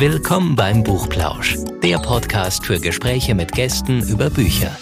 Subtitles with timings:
[0.00, 4.74] Willkommen beim Buchplausch, der Podcast für Gespräche mit Gästen über Bücher.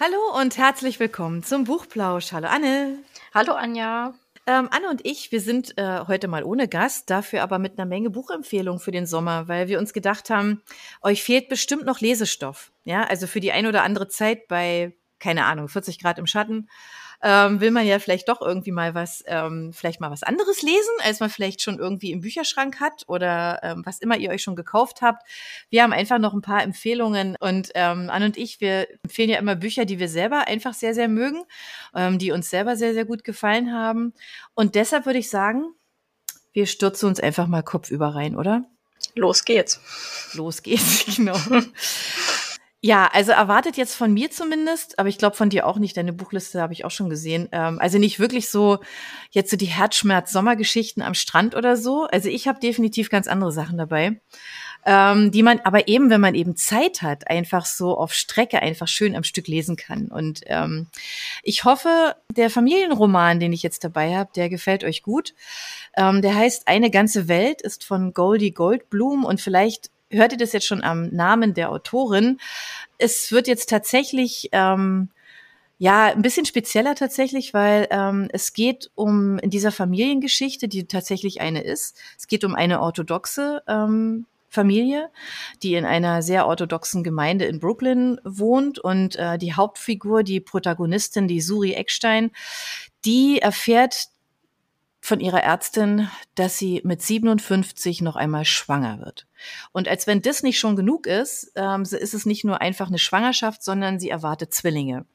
[0.00, 2.32] Hallo und herzlich willkommen zum Buchplausch.
[2.32, 2.98] Hallo Anne.
[3.32, 4.14] Hallo Anja.
[4.48, 7.86] Ähm, Anne und ich, wir sind äh, heute mal ohne Gast, dafür aber mit einer
[7.86, 10.60] Menge Buchempfehlungen für den Sommer, weil wir uns gedacht haben,
[11.00, 12.72] euch fehlt bestimmt noch Lesestoff.
[12.82, 16.68] Ja, also für die ein oder andere Zeit bei, keine Ahnung, 40 Grad im Schatten
[17.22, 20.92] ähm, will man ja vielleicht doch irgendwie mal was, ähm, vielleicht mal was anderes lesen,
[21.04, 24.56] als man vielleicht schon irgendwie im Bücherschrank hat oder ähm, was immer ihr euch schon
[24.56, 25.26] gekauft habt.
[25.70, 29.38] Wir haben einfach noch ein paar Empfehlungen und ähm, Anne und ich, wir empfehlen ja
[29.38, 31.44] immer Bücher, die wir selber einfach sehr, sehr mögen,
[31.94, 34.12] ähm, die uns selber sehr, sehr gut gefallen haben.
[34.54, 35.64] Und deshalb würde ich sagen,
[36.52, 38.64] wir stürzen uns einfach mal kopfüber rein, oder?
[39.14, 39.80] Los geht's.
[40.34, 41.38] Los geht's, genau.
[42.86, 45.96] Ja, also erwartet jetzt von mir zumindest, aber ich glaube von dir auch nicht.
[45.96, 47.48] Deine Buchliste habe ich auch schon gesehen.
[47.50, 48.78] Ähm, also nicht wirklich so
[49.32, 52.04] jetzt so die Herzschmerz-Sommergeschichten am Strand oder so.
[52.04, 54.20] Also ich habe definitiv ganz andere Sachen dabei,
[54.84, 58.86] ähm, die man aber eben, wenn man eben Zeit hat, einfach so auf Strecke einfach
[58.86, 60.06] schön am Stück lesen kann.
[60.06, 60.86] Und ähm,
[61.42, 65.34] ich hoffe, der Familienroman, den ich jetzt dabei habe, der gefällt euch gut.
[65.96, 70.52] Ähm, der heißt Eine ganze Welt, ist von Goldie Goldblum und vielleicht hört ihr das
[70.52, 72.38] jetzt schon am Namen der Autorin.
[72.98, 75.10] Es wird jetzt tatsächlich ähm,
[75.78, 81.40] ja, ein bisschen spezieller tatsächlich, weil ähm, es geht um in dieser Familiengeschichte, die tatsächlich
[81.40, 81.98] eine ist.
[82.18, 85.10] Es geht um eine orthodoxe ähm, Familie,
[85.62, 91.28] die in einer sehr orthodoxen Gemeinde in Brooklyn wohnt und äh, die Hauptfigur, die Protagonistin,
[91.28, 92.30] die Suri Eckstein,
[93.04, 94.06] die erfährt
[95.06, 99.28] von ihrer Ärztin, dass sie mit 57 noch einmal schwanger wird.
[99.70, 102.98] Und als wenn das nicht schon genug ist, ähm, ist es nicht nur einfach eine
[102.98, 105.06] Schwangerschaft, sondern sie erwartet Zwillinge.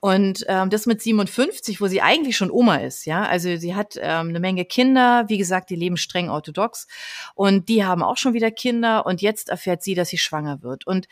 [0.00, 3.94] Und ähm, das mit 57, wo sie eigentlich schon Oma ist, ja, also sie hat
[3.96, 6.86] ähm, eine Menge Kinder, wie gesagt, die leben streng orthodox
[7.34, 10.86] und die haben auch schon wieder Kinder und jetzt erfährt sie, dass sie schwanger wird.
[10.86, 11.08] Und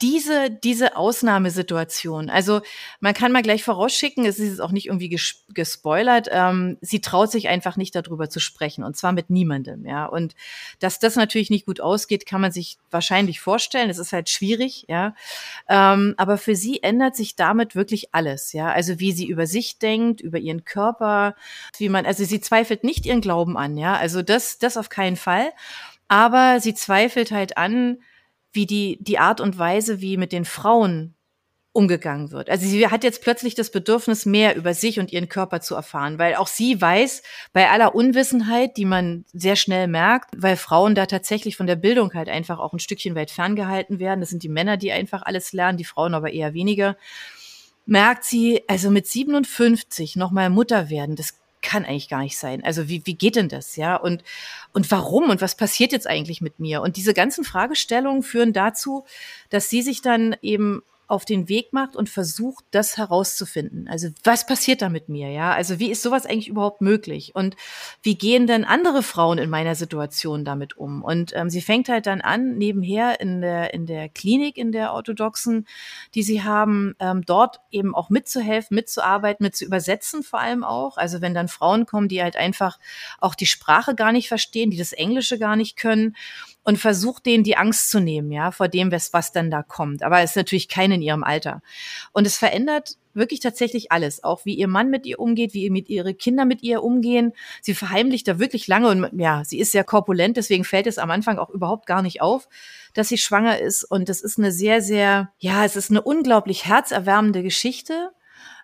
[0.00, 2.60] diese, diese Ausnahmesituation, also
[3.00, 7.32] man kann mal gleich vorausschicken, es ist auch nicht irgendwie ges gespoilert, ähm, sie traut
[7.32, 10.06] sich einfach nicht darüber zu sprechen und zwar mit niemandem, ja.
[10.06, 10.36] Und
[10.78, 13.90] dass das natürlich nicht gut ausgeht, kann man sich wahrscheinlich vorstellen.
[13.90, 15.14] Es ist halt schwierig, ja.
[15.68, 18.70] Ähm, aber für sie ändert sich damit wirklich alles, ja.
[18.70, 21.34] Also wie sie über sich denkt, über ihren Körper,
[21.76, 23.96] wie man, also sie zweifelt nicht ihren Glauben an, ja.
[23.96, 25.50] Also das, das auf keinen Fall.
[26.06, 27.98] Aber sie zweifelt halt an,
[28.58, 31.14] wie die, die Art und Weise, wie mit den Frauen
[31.70, 32.50] umgegangen wird.
[32.50, 36.18] Also sie hat jetzt plötzlich das Bedürfnis, mehr über sich und ihren Körper zu erfahren,
[36.18, 41.06] weil auch sie weiß, bei aller Unwissenheit, die man sehr schnell merkt, weil Frauen da
[41.06, 44.18] tatsächlich von der Bildung halt einfach auch ein Stückchen weit ferngehalten werden.
[44.18, 46.96] Das sind die Männer, die einfach alles lernen, die Frauen aber eher weniger.
[47.86, 52.62] Merkt sie, also mit 57 nochmal Mutter werden, das kann eigentlich gar nicht sein.
[52.64, 53.96] Also wie, wie geht denn das, ja?
[53.96, 54.22] Und,
[54.72, 56.82] und warum und was passiert jetzt eigentlich mit mir?
[56.82, 59.04] Und diese ganzen Fragestellungen führen dazu,
[59.50, 63.88] dass sie sich dann eben auf den Weg macht und versucht, das herauszufinden.
[63.88, 65.52] Also was passiert da mit mir, ja?
[65.52, 67.34] Also wie ist sowas eigentlich überhaupt möglich?
[67.34, 67.56] Und
[68.02, 71.02] wie gehen denn andere Frauen in meiner Situation damit um?
[71.02, 74.92] Und ähm, sie fängt halt dann an, nebenher in der, in der Klinik, in der
[74.92, 75.66] orthodoxen,
[76.14, 80.98] die sie haben, ähm, dort eben auch mitzuhelfen, mitzuarbeiten, mit zu übersetzen vor allem auch.
[80.98, 82.78] Also wenn dann Frauen kommen, die halt einfach
[83.18, 86.14] auch die Sprache gar nicht verstehen, die das Englische gar nicht können
[86.68, 90.02] und versucht denen die Angst zu nehmen, ja, vor dem, was, was dann da kommt.
[90.02, 91.62] Aber es ist natürlich keine in ihrem Alter.
[92.12, 94.22] Und es verändert wirklich tatsächlich alles.
[94.22, 97.32] Auch wie ihr Mann mit ihr umgeht, wie ihr mit ihre Kinder mit ihr umgehen.
[97.62, 101.10] Sie verheimlicht da wirklich lange und ja, sie ist sehr korpulent, deswegen fällt es am
[101.10, 102.50] Anfang auch überhaupt gar nicht auf,
[102.92, 103.82] dass sie schwanger ist.
[103.82, 108.10] Und das ist eine sehr, sehr, ja, es ist eine unglaublich herzerwärmende Geschichte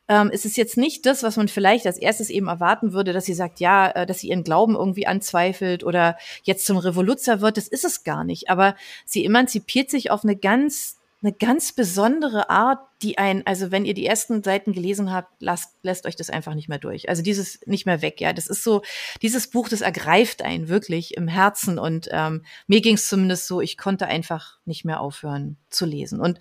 [0.08, 3.24] ähm, es ist jetzt nicht das, was man vielleicht als erstes eben erwarten würde, dass
[3.24, 7.56] sie sagt, ja, äh, dass sie ihren Glauben irgendwie anzweifelt oder jetzt zum Revoluzer wird.
[7.56, 8.50] Das ist es gar nicht.
[8.50, 8.74] Aber
[9.06, 13.94] sie emanzipiert sich auf eine ganz eine ganz besondere Art, die ein, also wenn ihr
[13.94, 17.08] die ersten Seiten gelesen habt, lasst, lässt euch das einfach nicht mehr durch.
[17.08, 18.34] Also dieses nicht mehr weg, ja.
[18.34, 18.82] Das ist so,
[19.22, 23.62] dieses Buch, das ergreift einen wirklich im Herzen und ähm, mir ging es zumindest so,
[23.62, 26.20] ich konnte einfach nicht mehr aufhören zu lesen.
[26.20, 26.40] Und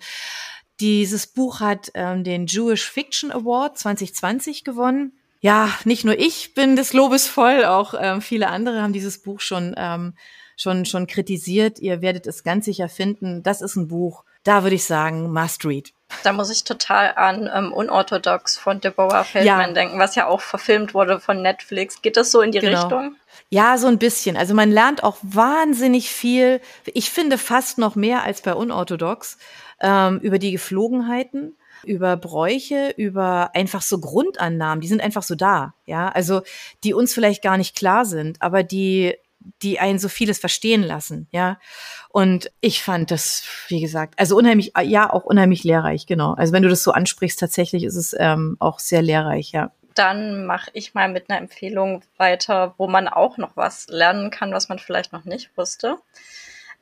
[0.80, 5.12] dieses Buch hat ähm, den Jewish Fiction Award 2020 gewonnen.
[5.40, 9.40] Ja, nicht nur ich bin des Lobes voll, auch ähm, viele andere haben dieses Buch
[9.40, 10.14] schon, ähm,
[10.56, 11.78] schon, schon kritisiert.
[11.80, 13.42] Ihr werdet es ganz sicher finden.
[13.42, 15.92] Das ist ein Buch, da würde ich sagen, must read.
[16.22, 19.72] Da muss ich total an ähm, Unorthodox von Deborah Feldman ja.
[19.72, 22.02] denken, was ja auch verfilmt wurde von Netflix.
[22.02, 22.82] Geht das so in die genau.
[22.82, 23.16] Richtung?
[23.48, 24.36] Ja, so ein bisschen.
[24.36, 26.60] Also man lernt auch wahnsinnig viel.
[26.86, 29.38] Ich finde fast noch mehr als bei Unorthodox
[29.80, 35.74] ähm, über die Geflogenheiten, über Bräuche, über einfach so Grundannahmen, die sind einfach so da,
[35.84, 36.42] ja, also
[36.82, 39.14] die uns vielleicht gar nicht klar sind, aber die
[39.62, 41.58] die einen so vieles verstehen lassen, ja.
[42.08, 46.34] Und ich fand das, wie gesagt, also unheimlich, ja, auch unheimlich lehrreich, genau.
[46.34, 49.72] Also wenn du das so ansprichst, tatsächlich ist es ähm, auch sehr lehrreich, ja.
[49.94, 54.52] Dann mache ich mal mit einer Empfehlung weiter, wo man auch noch was lernen kann,
[54.52, 55.98] was man vielleicht noch nicht wusste.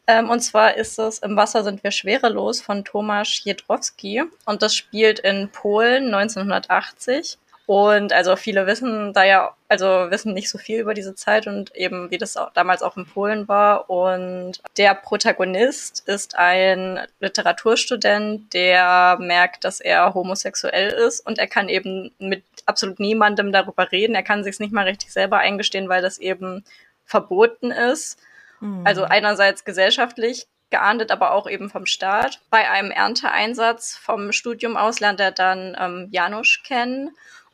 [0.06, 4.74] Ähm, und zwar ist es Im Wasser sind wir schwerelos von Tomasz Jedrowski und das
[4.74, 7.38] spielt in Polen 1980.
[7.66, 11.74] Und also viele wissen da ja, also wissen nicht so viel über diese Zeit und
[11.76, 13.88] eben wie das auch damals auch in Polen war.
[13.88, 21.68] Und der Protagonist ist ein Literaturstudent, der merkt, dass er homosexuell ist und er kann
[21.68, 24.16] eben mit absolut niemandem darüber reden.
[24.16, 26.64] Er kann sich nicht mal richtig selber eingestehen, weil das eben
[27.04, 28.18] verboten ist.
[28.60, 28.82] Mhm.
[28.84, 32.40] Also einerseits gesellschaftlich geahndet, aber auch eben vom Staat.
[32.50, 37.12] Bei einem Ernteeinsatz vom Studium aus lernt er dann ähm, Janusz kennen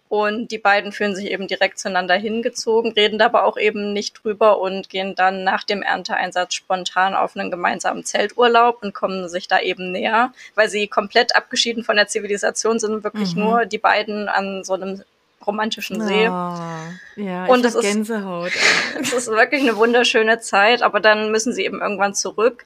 [0.08, 4.60] und die beiden fühlen sich eben direkt zueinander hingezogen, reden aber auch eben nicht drüber
[4.60, 9.60] und gehen dann nach dem Ernteeinsatz spontan auf einen gemeinsamen Zelturlaub und kommen sich da
[9.60, 13.42] eben näher, weil sie komplett abgeschieden von der Zivilisation sind, wirklich mhm.
[13.42, 15.02] nur die beiden an so einem
[15.46, 16.28] romantischen See.
[16.28, 16.56] Oh,
[17.16, 18.52] ja, und es ist Gänsehaut.
[19.00, 22.64] es ist wirklich eine wunderschöne Zeit, aber dann müssen sie eben irgendwann zurück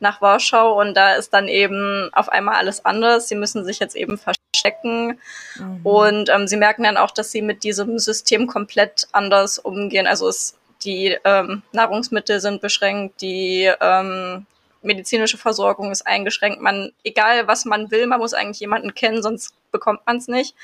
[0.00, 3.28] nach Warschau und da ist dann eben auf einmal alles anders.
[3.28, 4.18] Sie müssen sich jetzt eben
[4.52, 5.18] verstecken
[5.56, 5.80] mhm.
[5.82, 10.06] und ähm, sie merken dann auch, dass sie mit diesem System komplett anders umgehen.
[10.06, 14.46] Also es, die ähm, Nahrungsmittel sind beschränkt, die ähm,
[14.82, 16.60] medizinische Versorgung ist eingeschränkt.
[16.60, 20.54] Man, egal was man will, man muss eigentlich jemanden kennen, sonst bekommt man es nicht.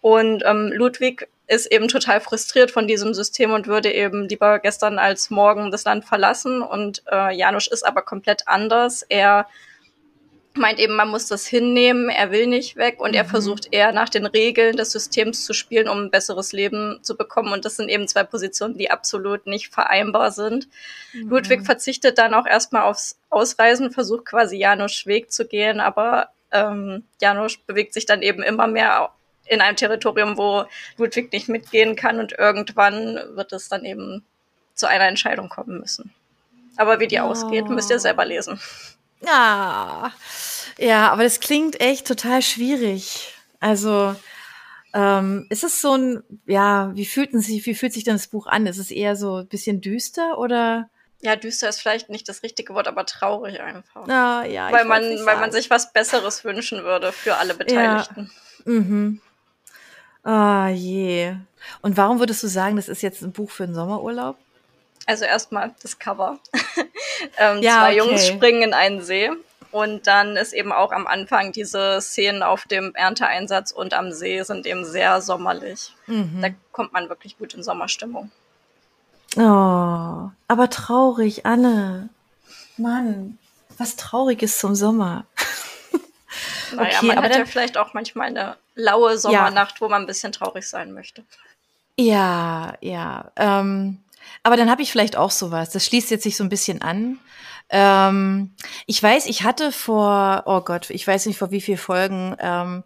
[0.00, 4.98] Und ähm, Ludwig ist eben total frustriert von diesem System und würde eben lieber gestern
[4.98, 6.62] als morgen das Land verlassen.
[6.62, 9.02] Und äh, Janusz ist aber komplett anders.
[9.02, 9.46] Er
[10.58, 13.16] meint eben, man muss das hinnehmen, er will nicht weg und mhm.
[13.16, 17.16] er versucht eher nach den Regeln des Systems zu spielen, um ein besseres Leben zu
[17.16, 17.52] bekommen.
[17.52, 20.68] Und das sind eben zwei Positionen, die absolut nicht vereinbar sind.
[21.12, 21.30] Mhm.
[21.30, 27.04] Ludwig verzichtet dann auch erstmal aufs Ausreisen, versucht quasi Janusz Weg zu gehen, aber ähm,
[27.20, 29.10] Janusz bewegt sich dann eben immer mehr
[29.46, 30.64] in einem Territorium, wo
[30.96, 34.24] Ludwig nicht mitgehen kann und irgendwann wird es dann eben
[34.74, 36.12] zu einer Entscheidung kommen müssen.
[36.76, 37.24] Aber wie die oh.
[37.24, 38.60] ausgeht, müsst ihr selber lesen.
[39.24, 40.12] Ja,
[40.78, 43.34] ja, aber das klingt echt total schwierig.
[43.60, 44.14] Also
[44.94, 48.46] ähm, ist es so ein, ja, wie fühlten sich, wie fühlt sich denn das Buch
[48.46, 48.66] an?
[48.66, 50.88] Ist es eher so ein bisschen düster oder?
[51.20, 54.06] Ja, düster ist vielleicht nicht das richtige Wort, aber traurig einfach.
[54.06, 54.70] Ja, ja.
[54.70, 58.30] Weil man, weil man sich was Besseres wünschen würde für alle Beteiligten.
[58.64, 58.72] Ja.
[58.72, 59.20] Mhm.
[60.22, 61.34] Ah, je.
[61.82, 64.36] Und warum würdest du sagen, das ist jetzt ein Buch für den Sommerurlaub?
[65.08, 66.38] Also erstmal das Cover.
[67.38, 67.96] ähm, ja, zwei okay.
[67.96, 69.30] Jungs springen in einen See.
[69.70, 74.42] Und dann ist eben auch am Anfang diese Szenen auf dem Ernteeinsatz und am See
[74.42, 75.94] sind eben sehr sommerlich.
[76.06, 76.42] Mhm.
[76.42, 78.30] Da kommt man wirklich gut in Sommerstimmung.
[79.36, 82.10] Oh, aber traurig, Anne.
[82.76, 83.38] Mann,
[83.78, 85.24] was traurig ist zum Sommer.
[86.70, 89.80] Naja, okay, man hat ja vielleicht auch manchmal eine laue Sommernacht, ja.
[89.80, 91.24] wo man ein bisschen traurig sein möchte.
[91.96, 93.32] Ja, ja.
[93.36, 94.02] Ähm,
[94.42, 95.70] aber dann habe ich vielleicht auch sowas.
[95.70, 97.18] Das schließt jetzt sich so ein bisschen an.
[97.70, 98.54] Ähm,
[98.86, 102.84] ich weiß, ich hatte vor, oh Gott, ich weiß nicht vor wie vielen Folgen, ähm,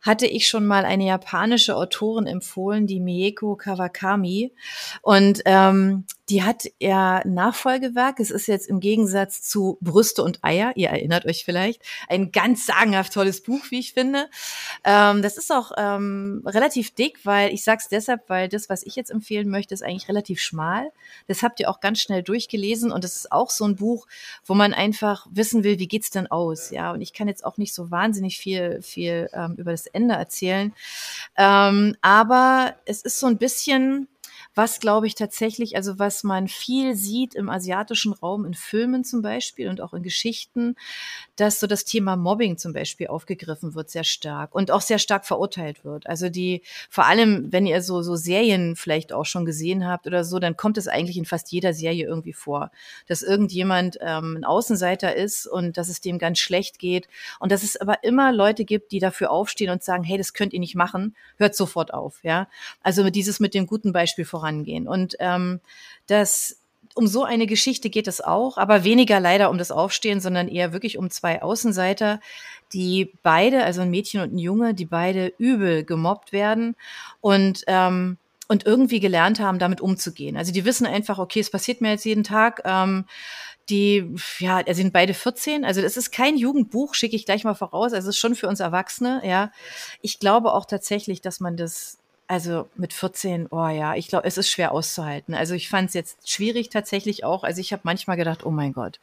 [0.00, 4.52] hatte ich schon mal eine japanische Autorin empfohlen, die Mieko Kawakami.
[5.00, 8.18] Und ähm, die hat ja Nachfolgewerk.
[8.18, 12.64] Es ist jetzt im Gegensatz zu Brüste und Eier, ihr erinnert euch vielleicht, ein ganz
[12.64, 14.30] sagenhaft tolles Buch, wie ich finde.
[14.82, 18.96] Ähm, das ist auch ähm, relativ dick, weil ich sag's deshalb, weil das, was ich
[18.96, 20.90] jetzt empfehlen möchte, ist eigentlich relativ schmal.
[21.26, 24.06] Das habt ihr auch ganz schnell durchgelesen und es ist auch so ein Buch,
[24.46, 26.92] wo man einfach wissen will, wie geht's denn aus, ja.
[26.92, 30.72] Und ich kann jetzt auch nicht so wahnsinnig viel, viel ähm, über das Ende erzählen,
[31.36, 34.08] ähm, aber es ist so ein bisschen
[34.54, 39.22] was glaube ich tatsächlich, also was man viel sieht im asiatischen Raum, in Filmen zum
[39.22, 40.76] Beispiel und auch in Geschichten,
[41.36, 45.24] dass so das Thema Mobbing zum Beispiel aufgegriffen wird, sehr stark und auch sehr stark
[45.24, 46.06] verurteilt wird.
[46.06, 50.22] Also die, vor allem, wenn ihr so, so Serien vielleicht auch schon gesehen habt oder
[50.24, 52.70] so, dann kommt es eigentlich in fast jeder Serie irgendwie vor,
[53.06, 57.08] dass irgendjemand ähm, ein Außenseiter ist und dass es dem ganz schlecht geht
[57.40, 60.52] und dass es aber immer Leute gibt, die dafür aufstehen und sagen, hey, das könnt
[60.52, 62.48] ihr nicht machen, hört sofort auf, ja.
[62.82, 64.88] Also dieses mit dem guten Beispiel voran vorangehen.
[64.88, 65.60] Und ähm,
[66.06, 66.58] das
[66.94, 70.74] um so eine Geschichte geht es auch, aber weniger leider um das Aufstehen, sondern eher
[70.74, 72.20] wirklich um zwei Außenseiter,
[72.74, 76.76] die beide, also ein Mädchen und ein Junge, die beide übel gemobbt werden
[77.22, 78.18] und ähm,
[78.48, 80.36] und irgendwie gelernt haben, damit umzugehen.
[80.36, 82.60] Also die wissen einfach, okay, es passiert mir jetzt jeden Tag.
[82.66, 83.06] Ähm,
[83.70, 85.64] die, ja, also sind beide 14.
[85.64, 87.94] Also das ist kein Jugendbuch, schicke ich gleich mal voraus.
[87.94, 89.52] Also es ist schon für uns Erwachsene, ja.
[90.02, 94.38] Ich glaube auch tatsächlich, dass man das also mit 14, oh ja, ich glaube, es
[94.38, 95.34] ist schwer auszuhalten.
[95.34, 97.44] Also ich fand es jetzt schwierig tatsächlich auch.
[97.44, 99.00] Also ich habe manchmal gedacht, oh mein Gott,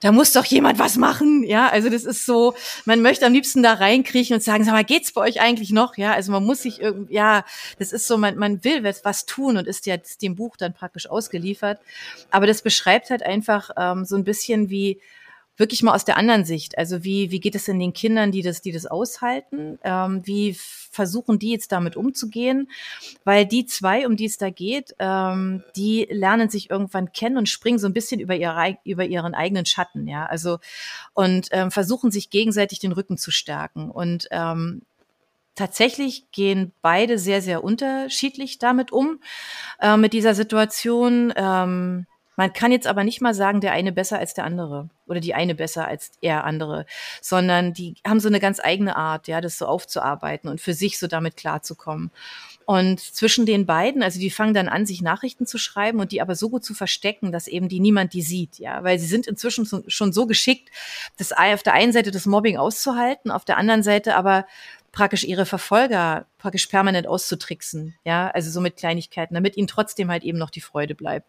[0.00, 1.42] da muss doch jemand was machen.
[1.44, 4.84] Ja, also das ist so, man möchte am liebsten da reinkriechen und sagen, sag mal,
[4.84, 5.96] geht's bei euch eigentlich noch?
[5.96, 7.44] Ja, also man muss sich irgendwie, ja,
[7.78, 11.08] das ist so, man, man will was tun und ist jetzt dem Buch dann praktisch
[11.08, 11.80] ausgeliefert.
[12.30, 15.00] Aber das beschreibt halt einfach ähm, so ein bisschen wie,
[15.56, 16.78] wirklich mal aus der anderen Sicht.
[16.78, 19.78] Also wie, wie geht es denn den Kindern, die das, die das aushalten?
[19.84, 22.68] Ähm, wie versuchen die jetzt damit umzugehen?
[23.24, 27.48] Weil die zwei, um die es da geht, ähm, die lernen sich irgendwann kennen und
[27.48, 30.26] springen so ein bisschen über, ihre, über ihren eigenen Schatten, ja.
[30.26, 30.58] Also
[31.12, 33.90] und ähm, versuchen sich gegenseitig den Rücken zu stärken.
[33.90, 34.82] Und ähm,
[35.54, 39.20] tatsächlich gehen beide sehr, sehr unterschiedlich damit um,
[39.80, 41.32] äh, mit dieser Situation.
[41.36, 42.06] Ähm,
[42.36, 45.34] man kann jetzt aber nicht mal sagen, der eine besser als der andere oder die
[45.34, 46.86] eine besser als er andere,
[47.20, 50.98] sondern die haben so eine ganz eigene Art, ja, das so aufzuarbeiten und für sich
[50.98, 52.10] so damit klarzukommen.
[52.66, 56.22] Und zwischen den beiden, also die fangen dann an, sich Nachrichten zu schreiben und die
[56.22, 59.26] aber so gut zu verstecken, dass eben die niemand die sieht, ja, weil sie sind
[59.26, 60.70] inzwischen schon so geschickt,
[61.18, 64.46] das auf der einen Seite das Mobbing auszuhalten, auf der anderen Seite aber
[64.94, 70.22] praktisch ihre Verfolger praktisch permanent auszutricksen, ja, also so mit Kleinigkeiten, damit ihnen trotzdem halt
[70.22, 71.28] eben noch die Freude bleibt.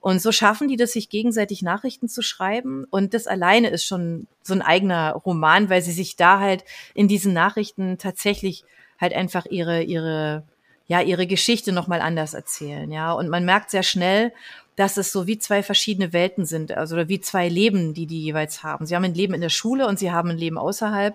[0.00, 4.26] Und so schaffen die das, sich gegenseitig Nachrichten zu schreiben und das alleine ist schon
[4.42, 8.64] so ein eigener Roman, weil sie sich da halt in diesen Nachrichten tatsächlich
[9.00, 10.42] halt einfach ihre, ihre,
[10.86, 14.32] ja, ihre Geschichte nochmal anders erzählen, ja, und man merkt sehr schnell,
[14.76, 18.62] dass es so wie zwei verschiedene Welten sind, also wie zwei Leben, die die jeweils
[18.62, 18.86] haben.
[18.86, 21.14] Sie haben ein Leben in der Schule und sie haben ein Leben außerhalb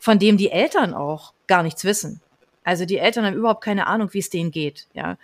[0.00, 2.20] von dem die Eltern auch gar nichts wissen.
[2.64, 4.86] Also die Eltern haben überhaupt keine Ahnung, wie es denen geht.
[4.94, 5.16] Ja,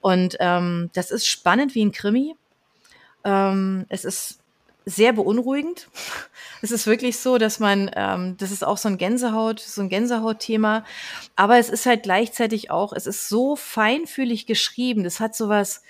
[0.00, 2.34] und ähm, das ist spannend wie ein Krimi.
[3.24, 4.40] Ähm, es ist
[4.84, 5.88] sehr beunruhigend.
[6.60, 9.88] Es ist wirklich so, dass man, ähm, das ist auch so ein Gänsehaut, so ein
[9.88, 10.84] Gänsehautthema.
[11.36, 15.04] Aber es ist halt gleichzeitig auch, es ist so feinfühlig geschrieben.
[15.04, 15.84] Das hat sowas,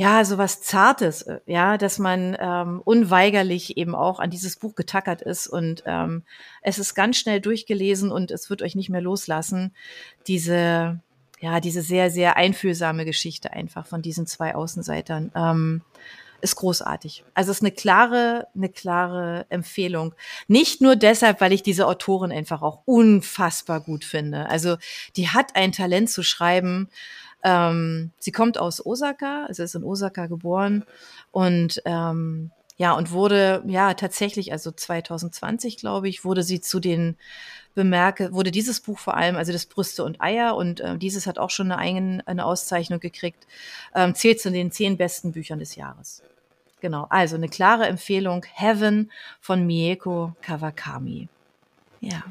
[0.00, 4.74] ja, so was Zartes, äh, ja, dass man ähm, unweigerlich eben auch an dieses Buch
[4.74, 6.22] getackert ist und ähm,
[6.62, 9.74] es ist ganz schnell durchgelesen und es wird euch nicht mehr loslassen.
[10.26, 11.00] Diese,
[11.40, 15.32] ja, diese sehr, sehr einfühlsame Geschichte einfach von diesen zwei Außenseitern.
[15.34, 15.82] Ähm,
[16.40, 17.22] ist großartig.
[17.34, 20.14] Also es ist eine klare, eine klare Empfehlung.
[20.48, 24.48] Nicht nur deshalb, weil ich diese Autorin einfach auch unfassbar gut finde.
[24.48, 24.78] Also
[25.16, 26.88] die hat ein Talent zu schreiben,
[27.42, 30.84] ähm, sie kommt aus Osaka, also ist in Osaka geboren
[31.30, 37.16] und ähm, ja, und wurde ja tatsächlich, also 2020, glaube ich, wurde sie zu den
[37.74, 41.38] bemerke, wurde dieses Buch vor allem, also das Brüste und Eier, und äh, dieses hat
[41.38, 43.46] auch schon eine, eine Auszeichnung gekriegt,
[43.94, 46.22] ähm, zählt zu den zehn besten Büchern des Jahres.
[46.80, 49.10] Genau, also eine klare Empfehlung, Heaven
[49.42, 51.28] von Mieko Kawakami.
[52.00, 52.22] Ja.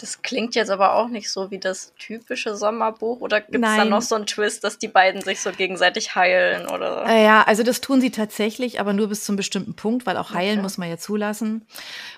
[0.00, 3.20] Das klingt jetzt aber auch nicht so wie das typische Sommerbuch.
[3.20, 6.66] Oder gibt es da noch so einen Twist, dass die beiden sich so gegenseitig heilen?
[6.68, 7.04] Oder?
[7.06, 10.32] Äh, ja, also das tun sie tatsächlich, aber nur bis zum bestimmten Punkt, weil auch
[10.32, 10.62] heilen okay.
[10.62, 11.66] muss man ja zulassen.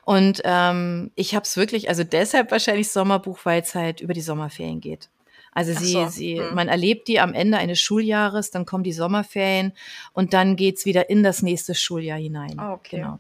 [0.05, 4.21] Und ähm, ich habe es wirklich, also deshalb wahrscheinlich Sommerbuch, weil es halt über die
[4.21, 5.09] Sommerferien geht.
[5.55, 6.09] Also sie, so.
[6.09, 6.55] sie, hm.
[6.55, 9.73] man erlebt die am Ende eines Schuljahres, dann kommen die Sommerferien
[10.13, 12.57] und dann geht's wieder in das nächste Schuljahr hinein.
[12.59, 12.97] Oh, okay.
[12.97, 13.19] Genau.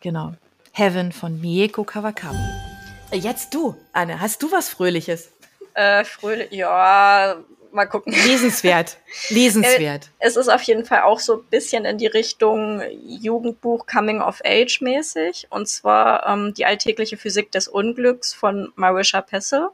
[0.00, 0.34] Genau.
[0.72, 2.73] Heaven von Mieko Kawakami.
[3.14, 5.30] Jetzt du, Anne, hast du was Fröhliches?
[5.74, 7.36] Äh, fröhlich, ja,
[7.72, 8.12] mal gucken.
[8.12, 8.98] Lesenswert.
[9.28, 10.06] Lesenswert.
[10.18, 14.20] Äh, es ist auf jeden Fall auch so ein bisschen in die Richtung Jugendbuch Coming
[14.20, 15.46] of Age mäßig.
[15.50, 19.68] Und zwar ähm, die alltägliche Physik des Unglücks von Marisha Pessel.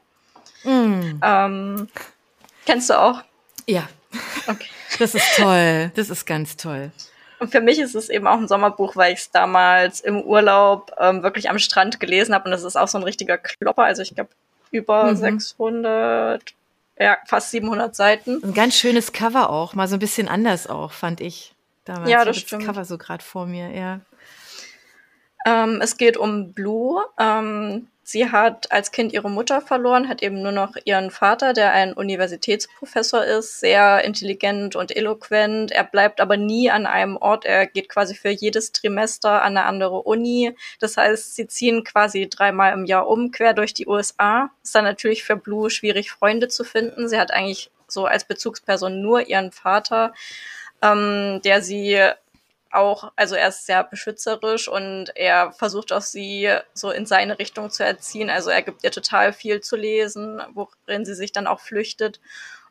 [0.63, 1.19] Mm.
[1.23, 1.87] Ähm,
[2.65, 3.21] kennst du auch?
[3.67, 3.87] Ja.
[4.47, 4.67] Okay.
[4.99, 5.91] Das ist toll.
[5.95, 6.91] Das ist ganz toll.
[7.41, 10.91] Und für mich ist es eben auch ein Sommerbuch, weil ich es damals im Urlaub
[10.99, 12.45] ähm, wirklich am Strand gelesen habe.
[12.45, 13.83] Und das ist auch so ein richtiger Klopper.
[13.83, 14.29] Also ich glaube,
[14.69, 15.15] über mhm.
[15.15, 16.53] 600,
[16.99, 18.43] ja, fast 700 Seiten.
[18.43, 19.73] Ein ganz schönes Cover auch.
[19.73, 21.55] Mal so ein bisschen anders auch, fand ich.
[21.83, 22.11] Damals.
[22.11, 22.61] Ja, das stimmt.
[22.61, 24.01] Das Cover so gerade vor mir, ja.
[25.45, 27.03] Ähm, es geht um Blue.
[27.19, 31.71] Ähm, Sie hat als Kind ihre Mutter verloren, hat eben nur noch ihren Vater, der
[31.71, 35.71] ein Universitätsprofessor ist, sehr intelligent und eloquent.
[35.71, 37.45] Er bleibt aber nie an einem Ort.
[37.45, 40.53] Er geht quasi für jedes Trimester an eine andere Uni.
[40.81, 44.51] Das heißt, sie ziehen quasi dreimal im Jahr um, quer durch die USA.
[44.61, 47.07] Ist dann natürlich für Blue schwierig, Freunde zu finden.
[47.07, 50.13] Sie hat eigentlich so als Bezugsperson nur ihren Vater,
[50.81, 51.97] ähm, der sie
[52.71, 57.69] auch, also er ist sehr beschützerisch und er versucht auch sie so in seine Richtung
[57.69, 58.29] zu erziehen.
[58.29, 62.19] Also er gibt ihr total viel zu lesen, worin sie sich dann auch flüchtet.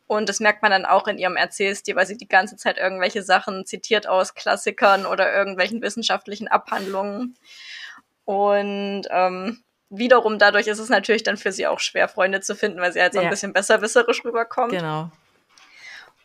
[0.06, 3.22] Und das merkt man dann auch in ihrem Erzählstil, weil sie die ganze Zeit irgendwelche
[3.22, 7.36] Sachen zitiert aus Klassikern oder irgendwelchen wissenschaftlichen Abhandlungen.
[8.24, 12.80] Und ähm, wiederum dadurch ist es natürlich dann für sie auch schwer, Freunde zu finden,
[12.80, 13.30] weil sie halt so ein Ja.
[13.30, 14.72] bisschen besserwisserisch rüberkommt.
[14.72, 15.10] Genau.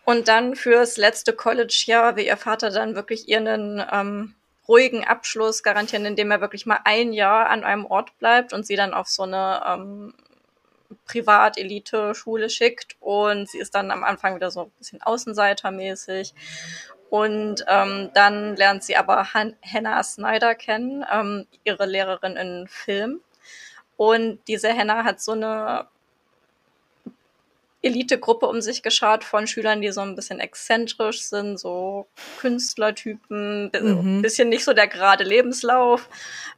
[0.05, 4.35] Und dann fürs letzte College-Jahr will ihr Vater dann wirklich ihren ähm,
[4.67, 8.75] ruhigen Abschluss garantieren, indem er wirklich mal ein Jahr an einem Ort bleibt und sie
[8.75, 10.13] dann auf so eine ähm,
[11.07, 12.95] Privat-Elite-Schule schickt.
[12.99, 16.35] Und sie ist dann am Anfang wieder so ein bisschen Außenseitermäßig.
[17.09, 23.21] Und ähm, dann lernt sie aber Han Hannah Snyder kennen, ähm, ihre Lehrerin in Film.
[23.97, 25.87] Und diese Hannah hat so eine
[27.85, 32.07] Elitegruppe um sich geschaut von Schülern, die so ein bisschen exzentrisch sind, so
[32.39, 34.21] Künstlertypen, bi- Mhm.
[34.21, 36.09] bisschen nicht so der gerade Lebenslauf,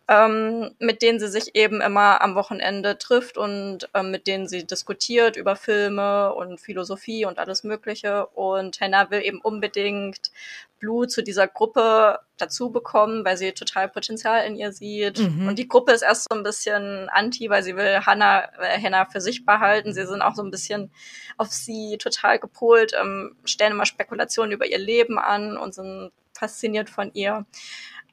[0.07, 4.65] ähm, mit denen sie sich eben immer am Wochenende trifft und ähm, mit denen sie
[4.65, 8.25] diskutiert über Filme und Philosophie und alles Mögliche.
[8.27, 10.31] Und Hannah will eben unbedingt
[10.79, 15.19] Blue zu dieser Gruppe dazu bekommen, weil sie total Potenzial in ihr sieht.
[15.19, 15.47] Mhm.
[15.47, 19.05] Und die Gruppe ist erst so ein bisschen anti, weil sie will Hannah, äh, Hannah
[19.05, 19.93] für sich behalten.
[19.93, 20.91] Sie sind auch so ein bisschen
[21.37, 26.89] auf sie total gepolt, ähm, stellen immer Spekulationen über ihr Leben an und sind fasziniert
[26.89, 27.45] von ihr.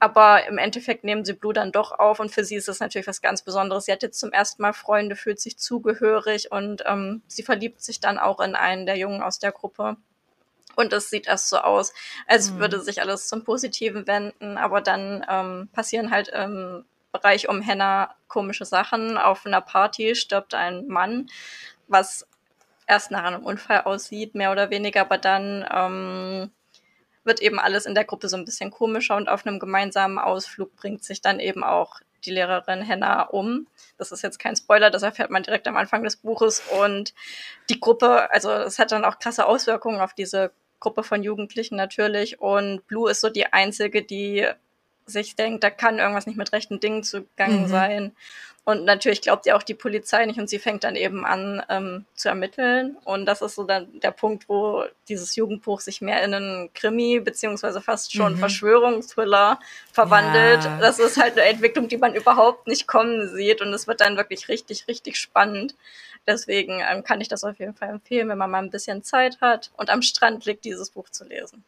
[0.01, 3.07] Aber im Endeffekt nehmen sie Blue dann doch auf und für sie ist das natürlich
[3.07, 3.87] was ganz Besonderes.
[3.87, 8.01] Sie hat jetzt zum ersten Mal Freunde, fühlt sich zugehörig und ähm, sie verliebt sich
[8.01, 9.97] dann auch in einen der Jungen aus der Gruppe.
[10.77, 11.93] Und es sieht erst so aus,
[12.27, 12.59] als Mhm.
[12.59, 18.15] würde sich alles zum Positiven wenden, aber dann ähm, passieren halt im Bereich um Hannah
[18.29, 19.17] komische Sachen.
[19.17, 21.29] Auf einer Party stirbt ein Mann,
[21.87, 22.27] was
[22.87, 26.51] erst nach einem Unfall aussieht, mehr oder weniger, aber dann ähm,
[27.25, 30.77] wird eben alles in der Gruppe so ein bisschen komischer und auf einem gemeinsamen Ausflug
[30.77, 33.67] bringt sich dann eben auch die Lehrerin Hannah um.
[33.97, 37.15] Das ist jetzt kein Spoiler, das erfährt man direkt am Anfang des Buches und
[37.71, 40.53] die Gruppe, also es hat dann auch krasse Auswirkungen auf diese
[40.85, 44.47] Gruppe von Jugendlichen natürlich und Blue ist so die einzige, die
[45.07, 47.69] sich denkt, da kann irgendwas nicht mit rechten Dingen zugangen Mhm.
[47.69, 48.13] sein.
[48.67, 52.07] Und natürlich glaubt ihr auch die Polizei nicht und sie fängt dann eben an ähm,
[52.15, 52.97] zu ermitteln.
[53.05, 57.21] Und das ist so dann der Punkt, wo dieses Jugendbuch sich mehr in einen Krimi
[57.21, 58.39] beziehungsweise fast schon Mhm.
[58.39, 59.61] Verschwörungsthriller
[59.93, 60.65] verwandelt.
[60.65, 60.79] Ja.
[60.81, 64.17] Das ist halt eine Entwicklung, die man überhaupt nicht kommen sieht und es wird dann
[64.17, 65.75] wirklich richtig, richtig spannend.
[66.27, 69.41] Deswegen ähm, kann ich das auf jeden Fall empfehlen, wenn man mal ein bisschen Zeit
[69.41, 71.65] hat und am Strand liegt, dieses Buch zu lesen.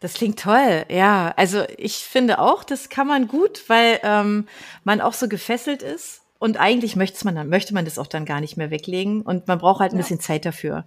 [0.00, 1.32] Das klingt toll, ja.
[1.36, 4.48] Also ich finde auch, das kann man gut, weil ähm,
[4.82, 6.22] man auch so gefesselt ist.
[6.38, 9.20] Und eigentlich möchte man dann, möchte man das auch dann gar nicht mehr weglegen.
[9.20, 10.02] Und man braucht halt ein Ja.
[10.02, 10.86] bisschen Zeit dafür.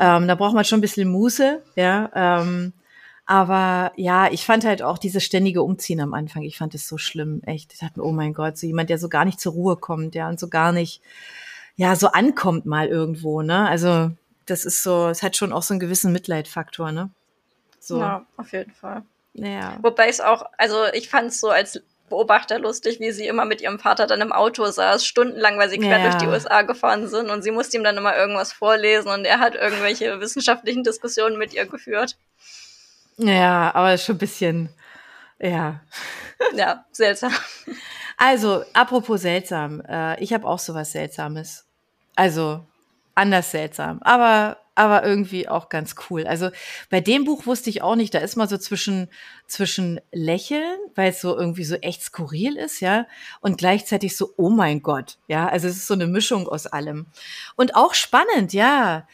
[0.00, 2.10] Ähm, da braucht man schon ein bisschen Muße, ja.
[2.14, 2.72] Ähm,
[3.26, 6.96] aber ja, ich fand halt auch dieses ständige Umziehen am Anfang, ich fand es so
[6.96, 7.74] schlimm, echt.
[7.74, 10.14] Ich dachte mir, oh mein Gott, so jemand, der so gar nicht zur Ruhe kommt,
[10.14, 11.02] ja, und so gar nicht,
[11.78, 13.68] ja, so ankommt mal irgendwo, ne?
[13.68, 14.10] Also,
[14.46, 17.10] das ist so, es hat schon auch so einen gewissen Mitleidfaktor, ne?
[17.78, 18.00] So.
[18.00, 19.02] Ja, auf jeden Fall.
[19.34, 19.78] Ja.
[19.80, 23.60] Wobei es auch, also ich fand es so als Beobachter lustig, wie sie immer mit
[23.60, 26.02] ihrem Vater dann im Auto saß, stundenlang, weil sie quer Ja.
[26.02, 29.38] durch die USA gefahren sind und sie musste ihm dann immer irgendwas vorlesen und er
[29.38, 32.16] hat irgendwelche wissenschaftlichen Diskussionen mit ihr geführt.
[33.18, 34.68] Ja, aber schon ein bisschen,
[35.38, 35.80] ja.
[36.54, 37.32] Ja, seltsam.
[38.16, 41.67] Also, apropos seltsam, äh, ich habe auch sowas Seltsames.
[42.18, 42.66] Also,
[43.14, 46.26] anders seltsam, aber, aber irgendwie auch ganz cool.
[46.26, 46.50] Also,
[46.90, 49.08] bei dem Buch wusste ich auch nicht, da ist mal so zwischen,
[49.46, 53.06] zwischen Lächeln, weil es so irgendwie so echt skurril ist, ja,
[53.40, 57.06] und gleichzeitig so, oh mein Gott, ja, also es ist so eine Mischung aus allem.
[57.54, 59.06] Und auch spannend, ja.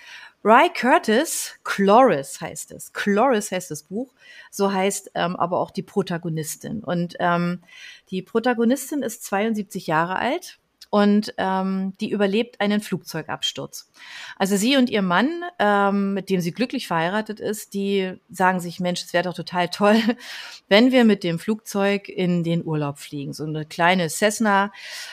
[0.42, 2.94] Ry Curtis, Chloris heißt es.
[2.94, 4.14] Chloris heißt das Buch.
[4.50, 6.84] So heißt ähm, aber auch die Protagonistin.
[6.84, 7.62] Und ähm,
[8.10, 10.58] die Protagonistin ist 72 Jahre alt
[10.94, 13.90] und ähm, die überlebt einen Flugzeugabsturz.
[14.38, 18.78] Also sie und ihr Mann, ähm, mit dem sie glücklich verheiratet ist, die sagen sich,
[18.78, 20.00] Mensch, es wäre doch total toll,
[20.68, 23.32] wenn wir mit dem Flugzeug in den Urlaub fliegen.
[23.32, 24.70] So eine kleine Cessna.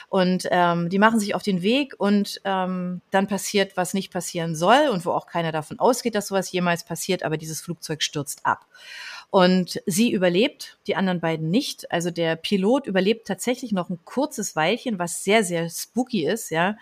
[0.08, 4.56] Und ähm, die machen sich auf den Weg und ähm, dann passiert, was nicht passieren
[4.56, 8.46] soll und wo auch keiner davon ausgeht, dass sowas jemals passiert, aber dieses Flugzeug stürzt
[8.46, 8.67] ab.
[9.32, 11.89] Und sie überlebt, die anderen beiden nicht.
[11.89, 16.76] Also der Pilot überlebt tatsächlich noch ein kurzes Weilchen, was sehr, sehr spooky ist, ja.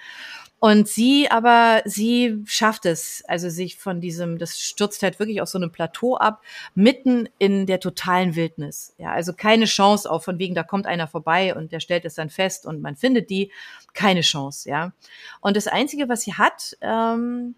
[0.60, 5.48] Und sie aber, sie schafft es, also sich von diesem, das stürzt halt wirklich auf
[5.48, 6.42] so einem Plateau ab,
[6.76, 8.94] mitten in der totalen Wildnis.
[8.98, 12.16] Ja, also keine Chance auch von wegen, da kommt einer vorbei und der stellt es
[12.16, 13.52] dann fest und man findet die.
[13.94, 14.92] Keine Chance, ja.
[15.40, 17.56] Und das Einzige, was sie hat, ähm,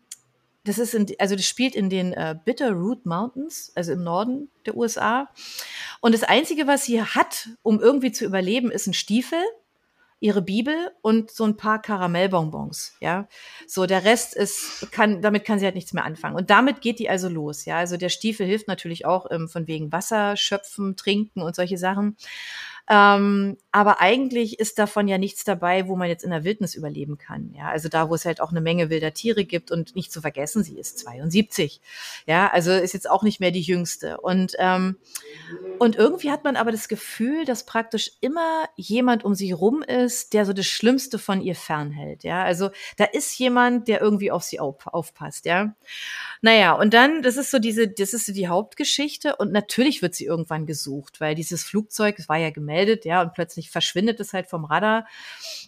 [0.64, 4.78] das ist in, also das spielt in den äh, Bitterroot Mountains, also im Norden der
[4.78, 5.30] USA.
[6.02, 9.40] Und das Einzige, was sie hat, um irgendwie zu überleben, ist ein Stiefel,
[10.22, 13.28] ihre Bibel und so ein paar Karamellbonbons, ja.
[13.66, 16.36] So, der Rest ist, kann, damit kann sie halt nichts mehr anfangen.
[16.36, 17.78] Und damit geht die also los, ja.
[17.78, 22.18] Also der Stiefel hilft natürlich auch ähm, von wegen Wasser schöpfen, trinken und solche Sachen.
[22.92, 27.18] Ähm, aber eigentlich ist davon ja nichts dabei, wo man jetzt in der Wildnis überleben
[27.18, 27.54] kann.
[27.58, 30.20] Ja, also da, wo es halt auch eine Menge wilder Tiere gibt und nicht zu
[30.20, 31.80] vergessen, sie ist 72.
[32.26, 34.20] Ja, also ist jetzt auch nicht mehr die jüngste.
[34.20, 34.98] Und, ähm,
[35.80, 40.34] und irgendwie hat man aber das Gefühl, dass praktisch immer jemand um sie rum ist,
[40.34, 42.26] der so das Schlimmste von ihr fernhält.
[42.26, 45.46] Ja, also da ist jemand, der irgendwie auf sie auf, aufpasst.
[45.46, 45.76] Ja,
[46.42, 50.14] naja, und dann, das ist so diese, das ist so die Hauptgeschichte und natürlich wird
[50.14, 54.34] sie irgendwann gesucht, weil dieses Flugzeug, es war ja gemeldet, ja, und plötzlich verschwindet es
[54.34, 55.08] halt vom Radar.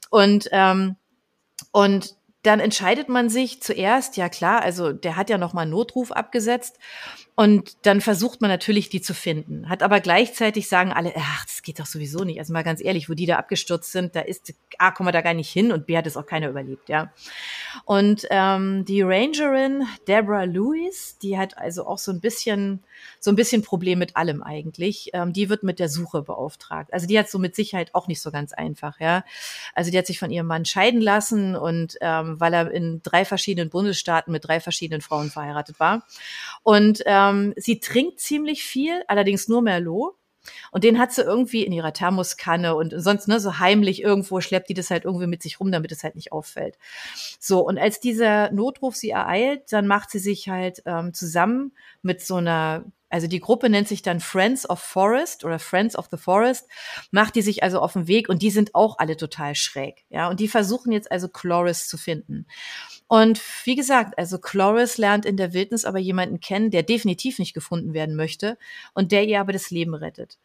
[0.10, 0.96] Und ähm,
[1.72, 5.72] und dann entscheidet man sich zuerst, ja klar, also der hat ja noch mal einen
[5.72, 6.78] Notruf abgesetzt
[7.36, 9.68] und dann versucht man natürlich, die zu finden.
[9.68, 12.38] Hat aber gleichzeitig sagen alle, ach, das geht doch sowieso nicht.
[12.38, 15.22] Also mal ganz ehrlich, wo die da abgestürzt sind, da ist, A, kommen wir da
[15.22, 17.12] gar nicht hin und B, hat es auch keiner überlebt, ja.
[17.86, 22.84] Und ähm, die Rangerin Deborah Lewis, die hat also auch so ein bisschen,
[23.20, 25.10] so ein bisschen Problem mit allem eigentlich.
[25.14, 26.94] Ähm, die wird mit der Suche beauftragt.
[26.94, 29.24] Also die hat so mit Sicherheit auch nicht so ganz einfach, ja.
[29.74, 33.26] Also die hat sich von ihrem Mann scheiden lassen und ähm, weil er in drei
[33.26, 36.06] verschiedenen Bundesstaaten mit drei verschiedenen Frauen verheiratet war.
[36.64, 40.16] Und ähm, sie trinkt ziemlich viel, allerdings nur Merlot.
[40.72, 44.70] Und den hat sie irgendwie in ihrer Thermoskanne und sonst ne, so heimlich irgendwo schleppt
[44.70, 46.78] die das halt irgendwie mit sich rum, damit es halt nicht auffällt.
[47.40, 52.22] So, und als dieser Notruf sie ereilt, dann macht sie sich halt ähm, zusammen mit
[52.22, 56.18] so einer, also die Gruppe nennt sich dann Friends of Forest oder Friends of the
[56.18, 56.68] Forest,
[57.12, 60.04] macht die sich also auf den Weg und die sind auch alle total schräg.
[60.10, 62.48] Ja, und die versuchen jetzt also Chloris zu finden.
[63.08, 67.54] Und wie gesagt, also Chloris lernt in der Wildnis aber jemanden kennen, der definitiv nicht
[67.54, 68.58] gefunden werden möchte
[68.96, 70.40] und der ihr aber das Leben rettet.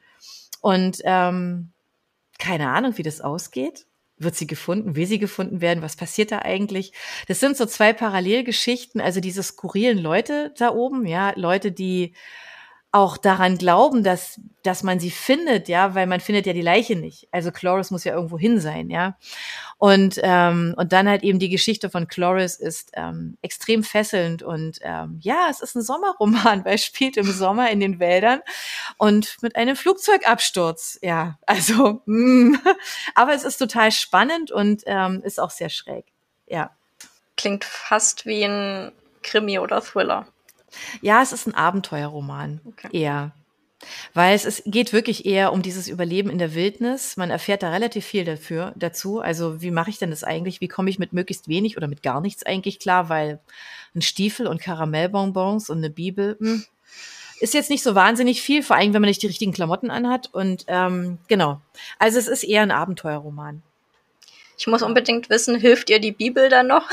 [0.61, 1.73] Und ähm,
[2.39, 3.87] keine Ahnung, wie das ausgeht.
[4.19, 4.95] Wird sie gefunden?
[4.95, 5.81] Will sie gefunden werden?
[5.81, 6.93] Was passiert da eigentlich?
[7.29, 12.13] Das sind so zwei Parallelgeschichten, also diese skurrilen Leute da oben, ja, Leute, die
[12.91, 16.97] auch daran glauben, dass, dass man sie findet, ja, weil man findet ja die Leiche
[16.97, 17.29] nicht.
[17.33, 19.19] Also Chloris muss ja irgendwo hin sein, ja.
[19.77, 24.79] Und, ähm, und dann halt eben die Geschichte von Chloris ist ähm, extrem fesselnd und
[24.81, 28.41] ähm, ja, es ist ein Sommerroman, weil es spielt im Sommer in den Wäldern
[28.97, 31.39] und mit einem Flugzeugabsturz, ja.
[31.47, 32.57] Also, mm,
[33.15, 36.07] aber es ist total spannend und ähm, ist auch sehr schräg,
[36.47, 36.71] ja.
[37.37, 40.27] Klingt fast wie ein Krimi oder Thriller.
[41.01, 42.61] Ja, es ist ein Abenteuerroman.
[42.65, 42.89] Okay.
[42.93, 43.33] Eher.
[44.13, 47.17] Weil es, es geht wirklich eher um dieses Überleben in der Wildnis.
[47.17, 49.21] Man erfährt da relativ viel dafür, dazu.
[49.21, 50.61] Also, wie mache ich denn das eigentlich?
[50.61, 53.09] Wie komme ich mit möglichst wenig oder mit gar nichts eigentlich klar?
[53.09, 53.39] Weil
[53.95, 56.65] ein Stiefel und Karamellbonbons und eine Bibel mh, hm,
[57.41, 60.29] ist jetzt nicht so wahnsinnig viel, vor allem wenn man nicht die richtigen Klamotten anhat.
[60.33, 61.61] Und ähm, genau.
[62.01, 63.63] Also, es ist eher ein Abenteuerroman.
[64.59, 66.89] Ich muss unbedingt wissen, hilft ihr die Bibel dann noch?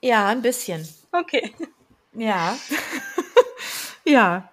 [0.00, 0.88] ja, ein bisschen.
[1.12, 1.52] Okay.
[2.18, 2.56] Ja.
[4.04, 4.50] ja.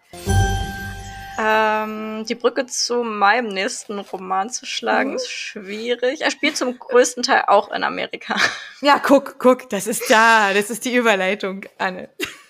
[1.38, 5.16] Ähm, die Brücke zu meinem nächsten Roman zu schlagen, mhm.
[5.18, 6.22] ist schwierig.
[6.22, 8.36] Er spielt zum größten Teil auch in Amerika.
[8.82, 12.10] Ja, guck, guck, das ist da, das ist die Überleitung, Anne.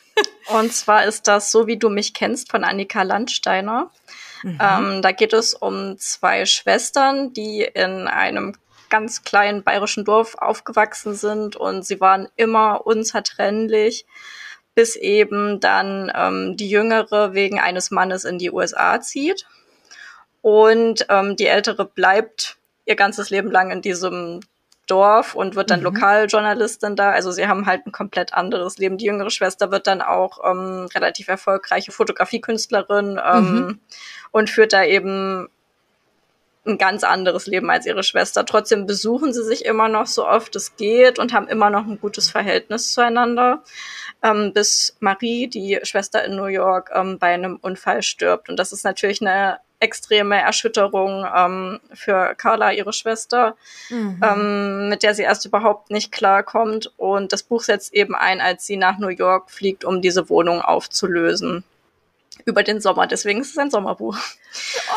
[0.47, 3.91] Und zwar ist das So wie du mich kennst von Annika Landsteiner.
[4.43, 4.60] Mhm.
[4.62, 8.56] Ähm, da geht es um zwei Schwestern, die in einem
[8.89, 14.06] ganz kleinen bayerischen Dorf aufgewachsen sind und sie waren immer unzertrennlich
[14.75, 19.47] bis eben dann ähm, die Jüngere wegen eines Mannes in die USA zieht.
[20.41, 24.41] Und ähm, die Ältere bleibt ihr ganzes Leben lang in diesem
[24.85, 25.85] Dorf und wird dann mhm.
[25.85, 27.11] Lokaljournalistin da.
[27.11, 28.97] Also sie haben halt ein komplett anderes Leben.
[28.97, 33.79] Die jüngere Schwester wird dann auch ähm, relativ erfolgreiche Fotografiekünstlerin ähm, mhm.
[34.31, 35.49] und führt da eben
[36.65, 38.45] ein ganz anderes Leben als ihre Schwester.
[38.45, 41.99] Trotzdem besuchen sie sich immer noch so oft es geht und haben immer noch ein
[41.99, 43.63] gutes Verhältnis zueinander
[44.23, 48.49] ähm, bis Marie, die Schwester in New York, ähm, bei einem Unfall stirbt.
[48.49, 53.56] Und das ist natürlich eine extreme Erschütterung ähm, für Carla, ihre Schwester,
[53.89, 54.21] mhm.
[54.23, 56.91] ähm, mit der sie erst überhaupt nicht klarkommt.
[56.97, 60.62] Und das Buch setzt eben ein, als sie nach New York fliegt, um diese Wohnung
[60.62, 61.63] aufzulösen
[62.43, 63.08] über den Sommer.
[63.08, 64.17] Deswegen ist es ein Sommerbuch.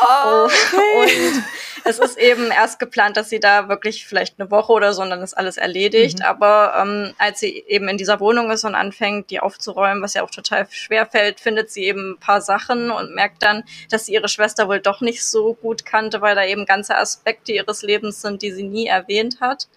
[0.01, 0.99] Oh, okay.
[1.01, 1.43] Und
[1.85, 5.09] es ist eben erst geplant, dass sie da wirklich vielleicht eine Woche oder so und
[5.09, 6.19] dann ist alles erledigt.
[6.19, 6.25] Mhm.
[6.25, 10.23] Aber ähm, als sie eben in dieser Wohnung ist und anfängt, die aufzuräumen, was ja
[10.23, 14.13] auch total schwer fällt, findet sie eben ein paar Sachen und merkt dann, dass sie
[14.13, 18.21] ihre Schwester wohl doch nicht so gut kannte, weil da eben ganze Aspekte ihres Lebens
[18.21, 19.67] sind, die sie nie erwähnt hat.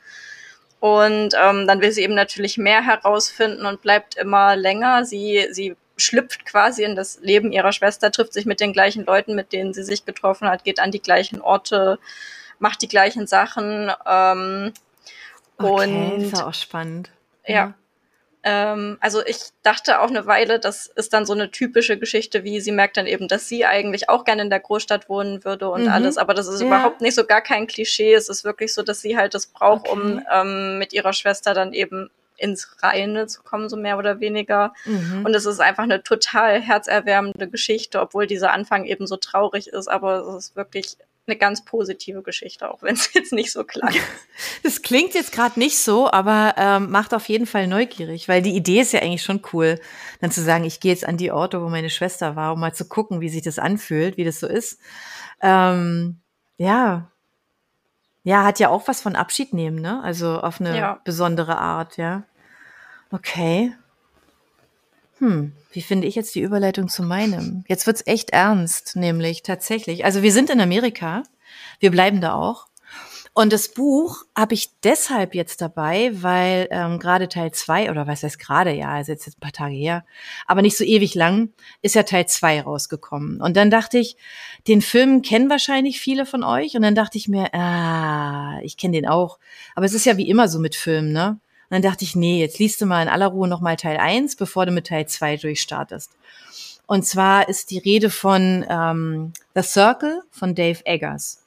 [0.81, 5.05] Und ähm, dann will sie eben natürlich mehr herausfinden und bleibt immer länger.
[5.05, 9.35] Sie, sie schlüpft quasi in das Leben ihrer Schwester, trifft sich mit den gleichen Leuten,
[9.35, 11.99] mit denen sie sich getroffen hat, geht an die gleichen Orte,
[12.59, 13.91] macht die gleichen Sachen.
[14.07, 14.73] Ähm,
[15.59, 17.11] okay, und ist ja auch spannend.
[17.47, 17.55] Ja.
[17.55, 17.75] ja.
[18.45, 22.61] Ähm, also ich dachte auch eine Weile, das ist dann so eine typische Geschichte, wie
[22.61, 25.83] sie merkt dann eben, dass sie eigentlich auch gerne in der Großstadt wohnen würde und
[25.85, 25.89] mhm.
[25.89, 26.67] alles, aber das ist ja.
[26.67, 28.15] überhaupt nicht so gar kein Klischee.
[28.15, 29.93] Es ist wirklich so, dass sie halt das braucht, okay.
[29.93, 32.11] um ähm, mit ihrer Schwester dann eben
[32.43, 34.75] ins Reine zu kommen, so mehr oder weniger.
[34.85, 35.25] Mhm.
[35.25, 39.89] Und es ist einfach eine total herzerwärmende Geschichte, obwohl dieser Anfang eben so traurig ist,
[39.89, 43.95] aber es ist wirklich eine ganz positive Geschichte, auch wenn es jetzt nicht so klang.
[44.65, 48.57] Das klingt jetzt gerade nicht so, aber ähm, macht auf jeden Fall neugierig, weil die
[48.57, 49.79] Idee ist ja eigentlich schon cool,
[50.21, 52.75] dann zu sagen, ich gehe jetzt an die Orte, wo meine Schwester war, um mal
[52.75, 54.81] zu gucken, wie sich das anfühlt, wie das so ist.
[55.41, 56.21] Ähm,
[56.59, 57.13] ja,
[58.25, 60.01] ja, hat ja auch was von Abschied nehmen, ne?
[60.03, 61.01] Also auf eine ja.
[61.05, 62.23] besondere Art, ja.
[63.13, 63.75] Okay.
[65.19, 67.65] Hm, wie finde ich jetzt die Überleitung zu meinem?
[67.69, 70.05] Jetzt wird's echt ernst, nämlich tatsächlich.
[70.05, 71.23] Also wir sind in Amerika,
[71.79, 72.67] wir bleiben da auch.
[73.35, 78.23] Und das Buch habe ich deshalb jetzt dabei, weil ähm, gerade Teil zwei oder was
[78.23, 80.05] heißt gerade, ja, jetzt, jetzt ein paar Tage her,
[80.47, 83.41] aber nicht so ewig lang, ist ja Teil zwei rausgekommen.
[83.41, 84.17] Und dann dachte ich,
[84.69, 86.77] den Film kennen wahrscheinlich viele von euch.
[86.77, 89.39] Und dann dachte ich mir, ah, ich kenne den auch.
[89.75, 91.41] Aber es ist ja wie immer so mit Filmen, ne?
[91.73, 94.67] Dann dachte ich, nee, jetzt liest du mal in aller Ruhe nochmal Teil 1, bevor
[94.67, 96.11] du mit Teil 2 durchstartest.
[96.87, 101.43] Und zwar ist die Rede von ähm, The Circle von Dave Eggers.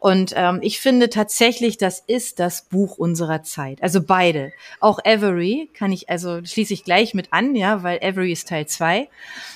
[0.00, 3.80] Und ähm, ich finde tatsächlich, das ist das Buch unserer Zeit.
[3.80, 4.52] Also beide.
[4.80, 8.66] Auch Avery kann ich, also schließe ich gleich mit an, ja, weil Avery ist Teil
[8.66, 9.08] 2.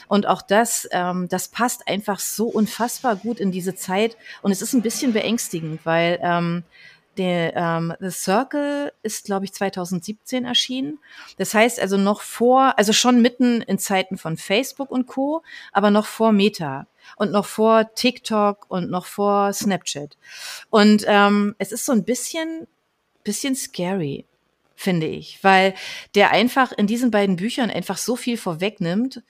[0.06, 4.16] Und auch das, ähm, das passt einfach so unfassbar gut in diese Zeit.
[4.42, 6.62] Und es ist ein bisschen beängstigend, weil ähm,
[7.18, 10.98] der ähm, The Circle ist, glaube ich, 2017 erschienen.
[11.36, 15.90] Das heißt also noch vor, also schon mitten in Zeiten von Facebook und Co., aber
[15.90, 20.16] noch vor Meta und noch vor TikTok und noch vor Snapchat.
[20.70, 22.66] Und ähm, es ist so ein bisschen,
[23.24, 24.24] bisschen scary,
[24.74, 25.74] finde ich, weil
[26.14, 29.22] der einfach in diesen beiden Büchern einfach so viel vorwegnimmt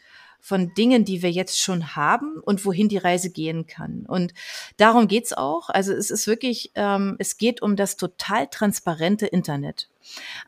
[0.44, 4.04] von Dingen, die wir jetzt schon haben und wohin die Reise gehen kann.
[4.06, 4.34] Und
[4.76, 5.70] darum geht's auch.
[5.70, 9.88] Also es ist wirklich, ähm, es geht um das total transparente Internet.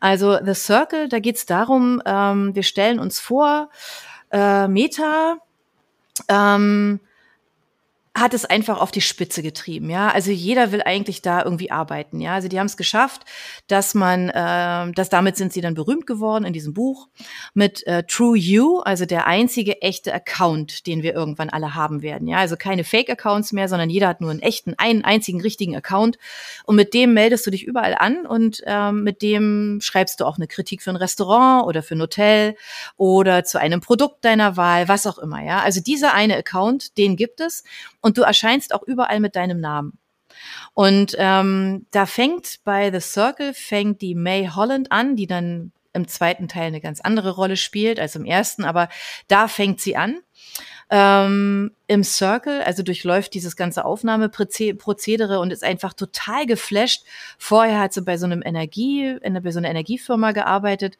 [0.01, 3.69] Also The Circle, da geht's darum, ähm, wir stellen uns vor,
[4.31, 5.37] äh, Meta,
[6.27, 6.99] ähm,
[8.17, 10.07] hat es einfach auf die Spitze getrieben, ja.
[10.07, 12.33] Also jeder will eigentlich da irgendwie arbeiten, ja.
[12.33, 13.25] Also die haben es geschafft,
[13.67, 17.09] dass man, äh, dass damit sind sie dann berühmt geworden in diesem Buch
[17.53, 22.29] mit äh, True You, also der einzige echte Account, den wir irgendwann alle haben werden,
[22.29, 22.37] ja.
[22.37, 26.17] Also keine Fake-Accounts mehr, sondern jeder hat nur einen echten, einen einzigen richtigen Account
[26.63, 30.37] und mit dem meldest du dich überall an und ähm, mit dem schreibst du auch
[30.37, 32.55] eine Kritik für ein Restaurant oder für ein Hotel
[32.95, 35.59] oder zu einem Produkt deiner Wahl, was auch immer, ja.
[35.59, 37.65] Also dieser eine Account, den gibt es
[38.05, 39.97] und du erscheinst auch überall mit deinem Namen.
[40.75, 46.07] Und ähm, da fängt bei The Circle fängt die May Holland an, die dann im
[46.07, 48.89] zweiten Teil eine ganz andere Rolle spielt als im ersten, aber
[49.27, 50.19] da fängt sie an.
[50.97, 57.03] Ähm, Im Circle, also durchläuft dieses ganze Aufnahmeprozedere und ist einfach total geflasht.
[57.37, 60.97] Vorher hat sie bei so einem Energie, bei so einer Energiefirma gearbeitet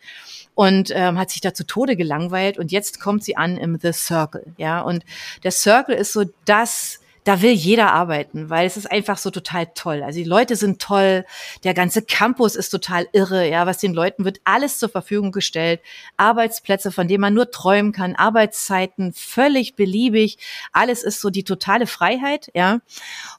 [0.54, 3.94] und ähm, hat sich da zu Tode gelangweilt und jetzt kommt sie an im The
[3.94, 4.82] Circle, ja.
[4.82, 5.06] Und
[5.46, 9.68] der Circle ist so das da will jeder arbeiten, weil es ist einfach so total
[9.74, 10.04] toll.
[10.04, 11.26] Also die Leute sind toll,
[11.64, 15.82] der ganze Campus ist total irre, ja, was den Leuten wird alles zur Verfügung gestellt.
[16.18, 20.38] Arbeitsplätze, von denen man nur träumen kann, Arbeitszeiten völlig beliebig,
[20.72, 22.80] alles ist so die totale Freiheit, ja.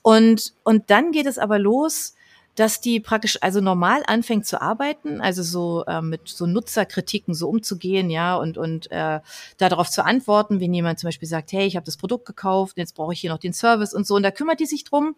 [0.02, 2.15] Und und dann geht es aber los
[2.56, 7.48] dass die praktisch also normal anfängt zu arbeiten, also so äh, mit so Nutzerkritiken so
[7.48, 9.20] umzugehen, ja, und und äh,
[9.58, 12.94] darauf zu antworten, wenn jemand zum Beispiel sagt, hey, ich habe das Produkt gekauft, jetzt
[12.94, 15.14] brauche ich hier noch den Service und so, und da kümmert die sich drum.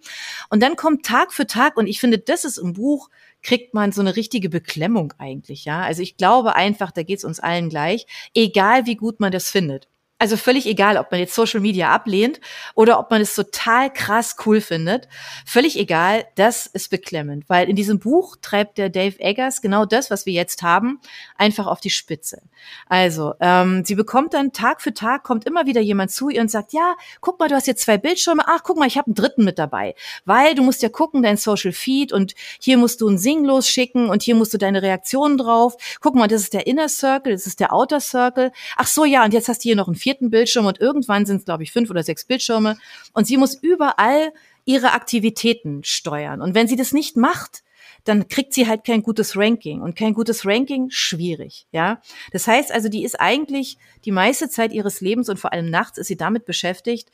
[0.51, 3.09] Und dann kommt Tag für Tag, und ich finde, das ist im Buch
[3.43, 5.81] kriegt man so eine richtige Beklemmung eigentlich, ja.
[5.83, 9.89] Also ich glaube einfach, da geht's uns allen gleich, egal wie gut man das findet.
[10.21, 12.41] Also völlig egal, ob man jetzt Social Media ablehnt
[12.75, 15.09] oder ob man es total krass cool findet.
[15.47, 20.11] Völlig egal, das ist beklemmend, weil in diesem Buch treibt der Dave Eggers genau das,
[20.11, 21.01] was wir jetzt haben,
[21.37, 22.43] einfach auf die Spitze.
[22.89, 26.51] Also, ähm, sie bekommt dann Tag für Tag, kommt immer wieder jemand zu ihr und
[26.51, 29.15] sagt, ja, guck mal, du hast jetzt zwei Bildschirme, ach, guck mal, ich habe einen
[29.15, 33.09] dritten mit dabei, weil du musst ja gucken, dein Social Feed und hier musst du
[33.09, 35.77] ein Sing losschicken und hier musst du deine Reaktionen drauf.
[36.01, 38.51] Guck mal, das ist der Inner Circle, das ist der Outer Circle.
[38.77, 41.37] Ach so, ja, und jetzt hast du hier noch ein vierten Bildschirm und irgendwann sind
[41.37, 42.79] es, glaube ich, fünf oder sechs Bildschirme.
[43.13, 44.33] Und sie muss überall
[44.65, 46.41] ihre Aktivitäten steuern.
[46.41, 47.63] Und wenn sie das nicht macht,
[48.05, 49.83] dann kriegt sie halt kein gutes Ranking.
[49.83, 52.01] Und kein gutes Ranking, schwierig, ja.
[52.33, 55.99] Das heißt also, die ist eigentlich die meiste Zeit ihres Lebens und vor allem nachts
[55.99, 57.11] ist sie damit beschäftigt,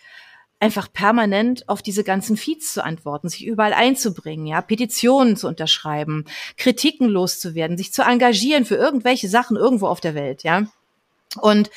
[0.60, 6.26] einfach permanent auf diese ganzen Feeds zu antworten, sich überall einzubringen, ja, Petitionen zu unterschreiben,
[6.56, 10.66] Kritiken loszuwerden, sich zu engagieren für irgendwelche Sachen irgendwo auf der Welt, ja.
[11.40, 11.70] Und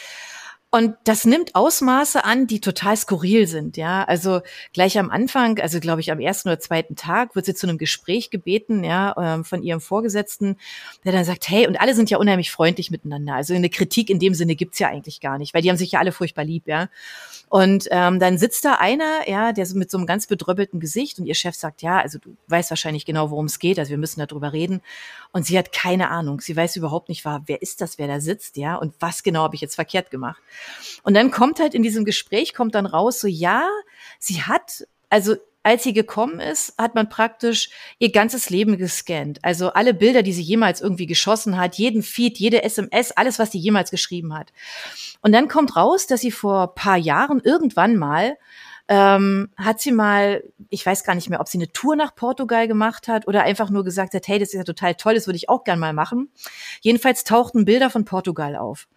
[0.78, 4.04] und das nimmt Ausmaße an, die total skurril sind, ja.
[4.04, 4.42] Also
[4.74, 7.80] gleich am Anfang, also glaube ich am ersten oder zweiten Tag, wird sie zu einem
[7.80, 10.56] Gespräch gebeten, ja, ähm, von ihrem Vorgesetzten,
[11.04, 13.34] der dann sagt, hey, und alle sind ja unheimlich freundlich miteinander.
[13.34, 15.94] Also eine Kritik in dem Sinne gibt's ja eigentlich gar nicht, weil die haben sich
[15.94, 16.90] ja alle furchtbar lieb, ja.
[17.50, 21.18] Und ähm, dann sitzt da einer, ja, der so mit so einem ganz bedröppelten Gesicht
[21.18, 23.98] und ihr Chef sagt, ja, also du weißt wahrscheinlich genau, worum es geht, also wir
[23.98, 24.82] müssen darüber reden.
[25.32, 28.58] Und sie hat keine Ahnung, sie weiß überhaupt nicht, wer ist das, wer da sitzt,
[28.58, 30.42] ja, und was genau habe ich jetzt verkehrt gemacht.
[31.04, 33.68] Und dann kommt halt in diesem Gespräch, kommt dann raus, so ja,
[34.20, 35.36] sie hat, also
[35.68, 39.40] als sie gekommen ist, hat man praktisch ihr ganzes Leben gescannt.
[39.44, 43.52] Also alle Bilder, die sie jemals irgendwie geschossen hat, jeden Feed, jede SMS, alles, was
[43.52, 44.54] sie jemals geschrieben hat.
[45.22, 48.38] Und dann kommt raus, dass sie vor paar Jahren irgendwann mal
[48.90, 52.68] ähm, hat sie mal, ich weiß gar nicht mehr, ob sie eine Tour nach Portugal
[52.68, 55.38] gemacht hat oder einfach nur gesagt hat, hey, das ist ja total toll, das würde
[55.38, 56.32] ich auch gern mal machen.
[56.82, 58.88] Jedenfalls tauchten Bilder von Portugal auf.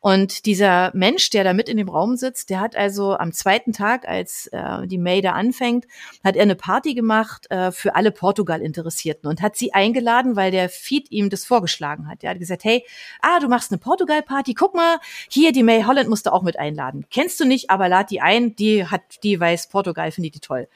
[0.00, 3.72] Und dieser Mensch, der da mit in dem Raum sitzt, der hat also am zweiten
[3.72, 5.86] Tag, als äh, die May da anfängt,
[6.24, 10.68] hat er eine Party gemacht äh, für alle Portugal-Interessierten und hat sie eingeladen, weil der
[10.68, 12.22] Feed ihm das vorgeschlagen hat.
[12.24, 12.84] Er hat gesagt, hey,
[13.20, 16.58] ah, du machst eine Portugal-Party, guck mal, hier, die May Holland musst du auch mit
[16.58, 17.06] einladen.
[17.10, 20.68] Kennst du nicht, aber lad die ein, die hat, die weiß Portugal, findet die toll.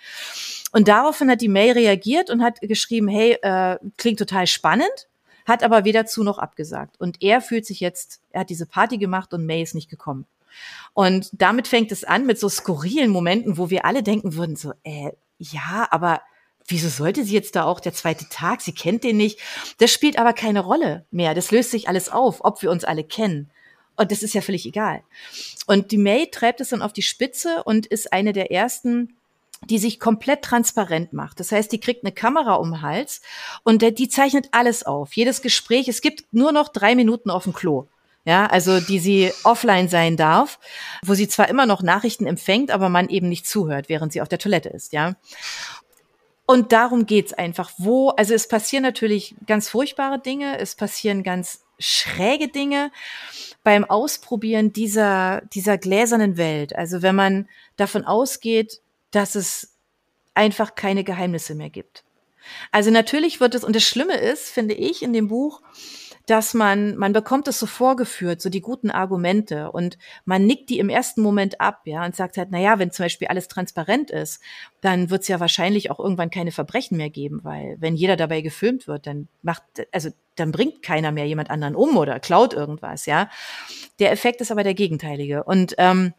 [0.72, 5.09] Und daraufhin hat die May reagiert und hat geschrieben, hey, äh, klingt total spannend,
[5.46, 6.98] hat aber weder zu noch abgesagt.
[6.98, 10.27] Und er fühlt sich jetzt, er hat diese Party gemacht und May ist nicht gekommen.
[10.92, 14.72] Und damit fängt es an mit so skurrilen Momenten, wo wir alle denken würden, so,
[14.85, 16.22] äh, ja, aber
[16.66, 18.61] wieso sollte sie jetzt da auch der zweite Tag?
[18.61, 19.38] Sie kennt den nicht.
[19.79, 21.35] Das spielt aber keine Rolle mehr.
[21.35, 23.50] Das löst sich alles auf, ob wir uns alle kennen.
[23.96, 25.02] Und das ist ja völlig egal.
[25.66, 29.16] Und die May treibt es dann auf die Spitze und ist eine der ersten,
[29.70, 31.40] die sich komplett transparent macht.
[31.40, 33.22] Das heißt, die kriegt eine Kamera um den Hals
[33.62, 35.14] und der, die zeichnet alles auf.
[35.14, 35.88] Jedes Gespräch.
[35.88, 37.87] Es gibt nur noch drei Minuten auf dem Klo.
[38.26, 40.59] Ja, also die sie offline sein darf,
[41.04, 44.30] wo sie zwar immer noch Nachrichten empfängt, aber man eben nicht zuhört, während sie auf
[44.30, 45.14] der Toilette ist, ja.
[46.46, 47.72] Und darum geht's einfach.
[47.78, 52.92] Wo, also es passieren natürlich ganz furchtbare Dinge, es passieren ganz schräge Dinge
[53.62, 56.76] beim Ausprobieren dieser, dieser gläsernen Welt.
[56.76, 58.80] Also wenn man davon ausgeht,
[59.11, 59.74] dass es
[60.35, 62.04] einfach keine Geheimnisse mehr gibt.
[62.72, 65.62] Also natürlich wird es, und das Schlimme ist, finde ich, in dem Buch,
[66.27, 70.79] dass man, man bekommt es so vorgeführt, so die guten Argumente und man nickt die
[70.79, 74.11] im ersten Moment ab, ja, und sagt halt, na ja, wenn zum Beispiel alles transparent
[74.11, 74.41] ist,
[74.81, 78.41] dann wird es ja wahrscheinlich auch irgendwann keine Verbrechen mehr geben, weil wenn jeder dabei
[78.41, 83.05] gefilmt wird, dann macht, also dann bringt keiner mehr jemand anderen um oder klaut irgendwas,
[83.05, 83.29] ja.
[83.99, 86.15] Der Effekt ist aber der gegenteilige und ähm,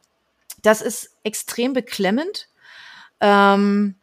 [0.61, 2.47] das ist extrem beklemmend,
[3.21, 3.95] ähm,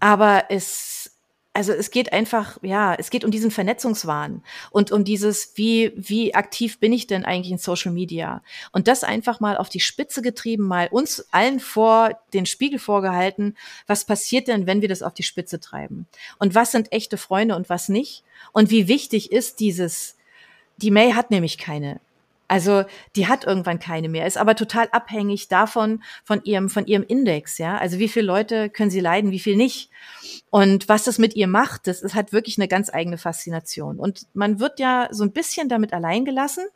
[0.00, 1.03] aber es
[1.54, 6.34] also es geht einfach, ja, es geht um diesen Vernetzungswahn und um dieses, wie, wie
[6.34, 8.42] aktiv bin ich denn eigentlich in Social Media?
[8.72, 13.56] Und das einfach mal auf die Spitze getrieben, mal uns allen vor den Spiegel vorgehalten,
[13.86, 16.08] was passiert denn, wenn wir das auf die Spitze treiben?
[16.40, 18.24] Und was sind echte Freunde und was nicht?
[18.52, 20.16] Und wie wichtig ist dieses,
[20.78, 22.00] die May hat nämlich keine.
[22.46, 22.84] Also
[23.16, 27.58] die hat irgendwann keine mehr, ist aber total abhängig davon, von ihrem, von ihrem Index,
[27.58, 27.78] ja.
[27.78, 29.90] Also wie viele Leute können sie leiden, wie viel nicht.
[30.50, 33.98] Und was das mit ihr macht, das ist, hat wirklich eine ganz eigene Faszination.
[33.98, 36.66] Und man wird ja so ein bisschen damit allein gelassen,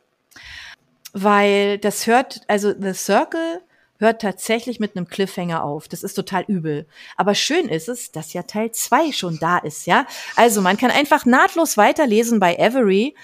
[1.13, 3.61] weil das hört, also The Circle
[3.99, 5.87] hört tatsächlich mit einem Cliffhanger auf.
[5.87, 6.87] Das ist total übel.
[7.17, 10.07] Aber schön ist es, dass ja Teil zwei schon da ist, ja.
[10.35, 13.15] Also man kann einfach nahtlos weiterlesen bei Avery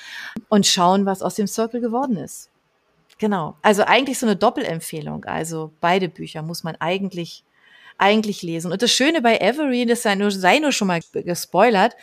[0.49, 2.49] und schauen, was aus dem Circle geworden ist.
[3.17, 3.55] Genau.
[3.61, 5.25] Also eigentlich so eine Doppelempfehlung.
[5.25, 7.43] Also beide Bücher muss man eigentlich
[7.97, 8.73] eigentlich lesen.
[8.73, 11.95] Und das Schöne bei Avery, das sei nur, sei nur schon mal gespoilert,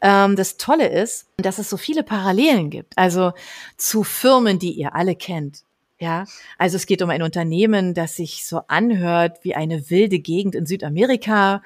[0.00, 2.98] ähm, das Tolle ist, dass es so viele Parallelen gibt.
[2.98, 3.32] Also
[3.76, 5.62] zu Firmen, die ihr alle kennt.
[5.98, 6.24] Ja,
[6.58, 10.66] also es geht um ein Unternehmen, das sich so anhört wie eine wilde Gegend in
[10.66, 11.62] Südamerika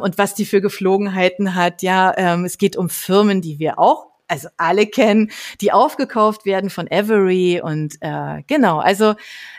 [0.00, 1.82] und was die für Geflogenheiten hat.
[1.82, 5.30] Ja, ähm, es geht um Firmen, die wir auch, also alle kennen,
[5.60, 8.78] die aufgekauft werden von Avery und äh, genau.
[8.78, 9.14] Also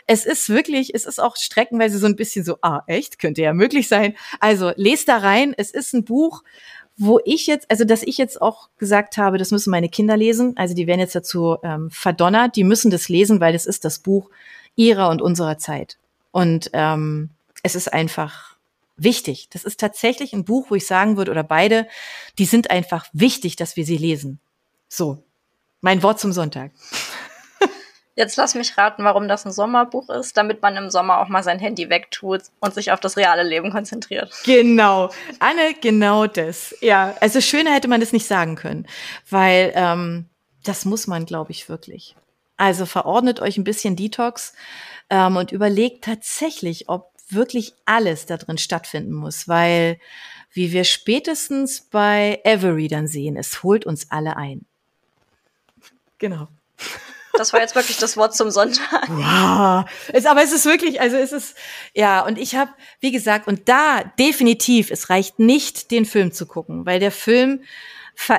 [0.06, 3.54] es ist wirklich, es ist auch streckenweise so ein bisschen so, ah echt, könnte ja
[3.54, 4.14] möglich sein.
[4.40, 5.54] Also lest da rein.
[5.56, 6.42] Es ist ein Buch,
[7.04, 10.56] wo ich jetzt, also dass ich jetzt auch gesagt habe, das müssen meine Kinder lesen,
[10.56, 13.98] also die werden jetzt dazu ähm, verdonnert, die müssen das lesen, weil das ist das
[13.98, 14.30] Buch
[14.76, 15.98] ihrer und unserer Zeit.
[16.30, 17.30] Und ähm,
[17.62, 18.56] es ist einfach
[18.96, 19.48] wichtig.
[19.50, 21.88] Das ist tatsächlich ein Buch, wo ich sagen würde, oder beide,
[22.38, 24.38] die sind einfach wichtig, dass wir sie lesen.
[24.88, 25.22] So,
[25.80, 26.70] mein Wort zum Sonntag.
[28.14, 31.42] Jetzt lass mich raten, warum das ein Sommerbuch ist, damit man im Sommer auch mal
[31.42, 34.30] sein Handy wegtut und sich auf das reale Leben konzentriert.
[34.44, 35.10] Genau.
[35.38, 36.76] Anne, genau das.
[36.80, 38.86] Ja, also schöner hätte man das nicht sagen können,
[39.30, 40.26] weil ähm,
[40.62, 42.14] das muss man, glaube ich, wirklich.
[42.58, 44.52] Also verordnet euch ein bisschen Detox
[45.08, 49.98] ähm, und überlegt tatsächlich, ob wirklich alles da drin stattfinden muss, weil
[50.52, 54.66] wie wir spätestens bei Avery dann sehen, es holt uns alle ein.
[56.18, 56.48] Genau.
[57.42, 59.08] Das war jetzt wirklich das Wort zum Sonntag.
[59.08, 59.84] Wow.
[60.12, 61.56] Es, aber es ist wirklich, also es ist,
[61.92, 62.70] ja, und ich habe,
[63.00, 67.64] wie gesagt, und da definitiv, es reicht nicht, den Film zu gucken, weil der Film,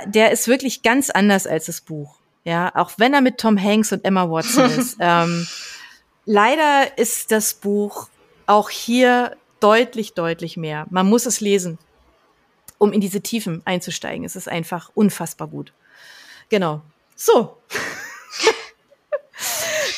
[0.06, 2.16] der ist wirklich ganz anders als das Buch.
[2.46, 4.96] Ja, auch wenn er mit Tom Hanks und Emma Watson ist.
[5.02, 5.46] ähm,
[6.24, 8.08] leider ist das Buch
[8.46, 10.88] auch hier deutlich, deutlich mehr.
[10.92, 11.78] Man muss es lesen,
[12.78, 14.24] um in diese Tiefen einzusteigen.
[14.24, 15.74] Es ist einfach unfassbar gut.
[16.48, 16.82] Genau.
[17.18, 17.58] So.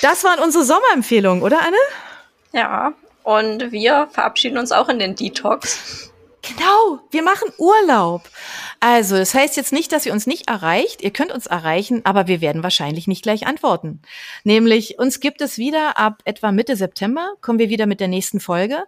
[0.05, 1.77] Das waren unsere Sommerempfehlungen, oder Anne?
[2.53, 2.93] Ja,
[3.23, 6.11] und wir verabschieden uns auch in den Detox.
[6.43, 8.21] Genau, wir machen Urlaub.
[8.79, 11.01] Also, das heißt jetzt nicht, dass ihr uns nicht erreicht.
[11.01, 14.03] Ihr könnt uns erreichen, aber wir werden wahrscheinlich nicht gleich antworten.
[14.43, 18.39] Nämlich, uns gibt es wieder ab etwa Mitte September, kommen wir wieder mit der nächsten
[18.39, 18.83] Folge.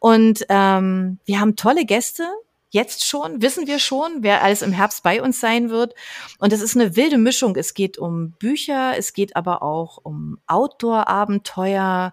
[0.00, 2.26] Und ähm, wir haben tolle Gäste,
[2.70, 5.94] jetzt schon, wissen wir schon, wer alles im Herbst bei uns sein wird.
[6.38, 7.56] Und es ist eine wilde Mischung.
[7.56, 12.12] Es geht um Bücher, es geht aber auch um Outdoor-Abenteuer.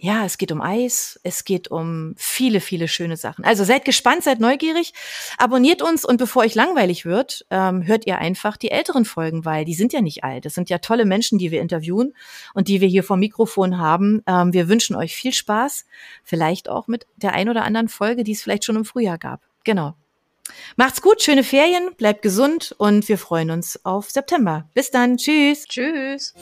[0.00, 3.44] Ja, es geht um Eis, es geht um viele, viele schöne Sachen.
[3.44, 4.92] Also seid gespannt, seid neugierig,
[5.38, 9.64] abonniert uns und bevor euch langweilig wird, ähm, hört ihr einfach die älteren Folgen, weil
[9.64, 10.44] die sind ja nicht alt.
[10.44, 12.14] Das sind ja tolle Menschen, die wir interviewen
[12.54, 14.22] und die wir hier vom Mikrofon haben.
[14.28, 15.84] Ähm, wir wünschen euch viel Spaß,
[16.22, 19.47] vielleicht auch mit der ein oder anderen Folge, die es vielleicht schon im Frühjahr gab.
[19.64, 19.94] Genau.
[20.76, 24.68] Macht's gut, schöne Ferien, bleibt gesund und wir freuen uns auf September.
[24.74, 25.64] Bis dann, tschüss.
[25.66, 26.34] Tschüss.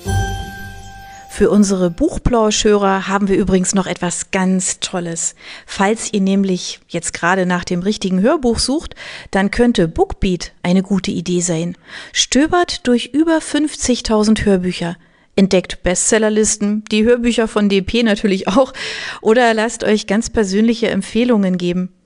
[1.36, 5.34] Für unsere Buchplauschhörer haben wir übrigens noch etwas ganz Tolles.
[5.66, 8.94] Falls ihr nämlich jetzt gerade nach dem richtigen Hörbuch sucht,
[9.32, 11.76] dann könnte Bookbeat eine gute Idee sein.
[12.14, 14.96] Stöbert durch über 50.000 Hörbücher.
[15.34, 18.72] Entdeckt Bestsellerlisten, die Hörbücher von DP natürlich auch,
[19.20, 21.95] oder lasst euch ganz persönliche Empfehlungen geben.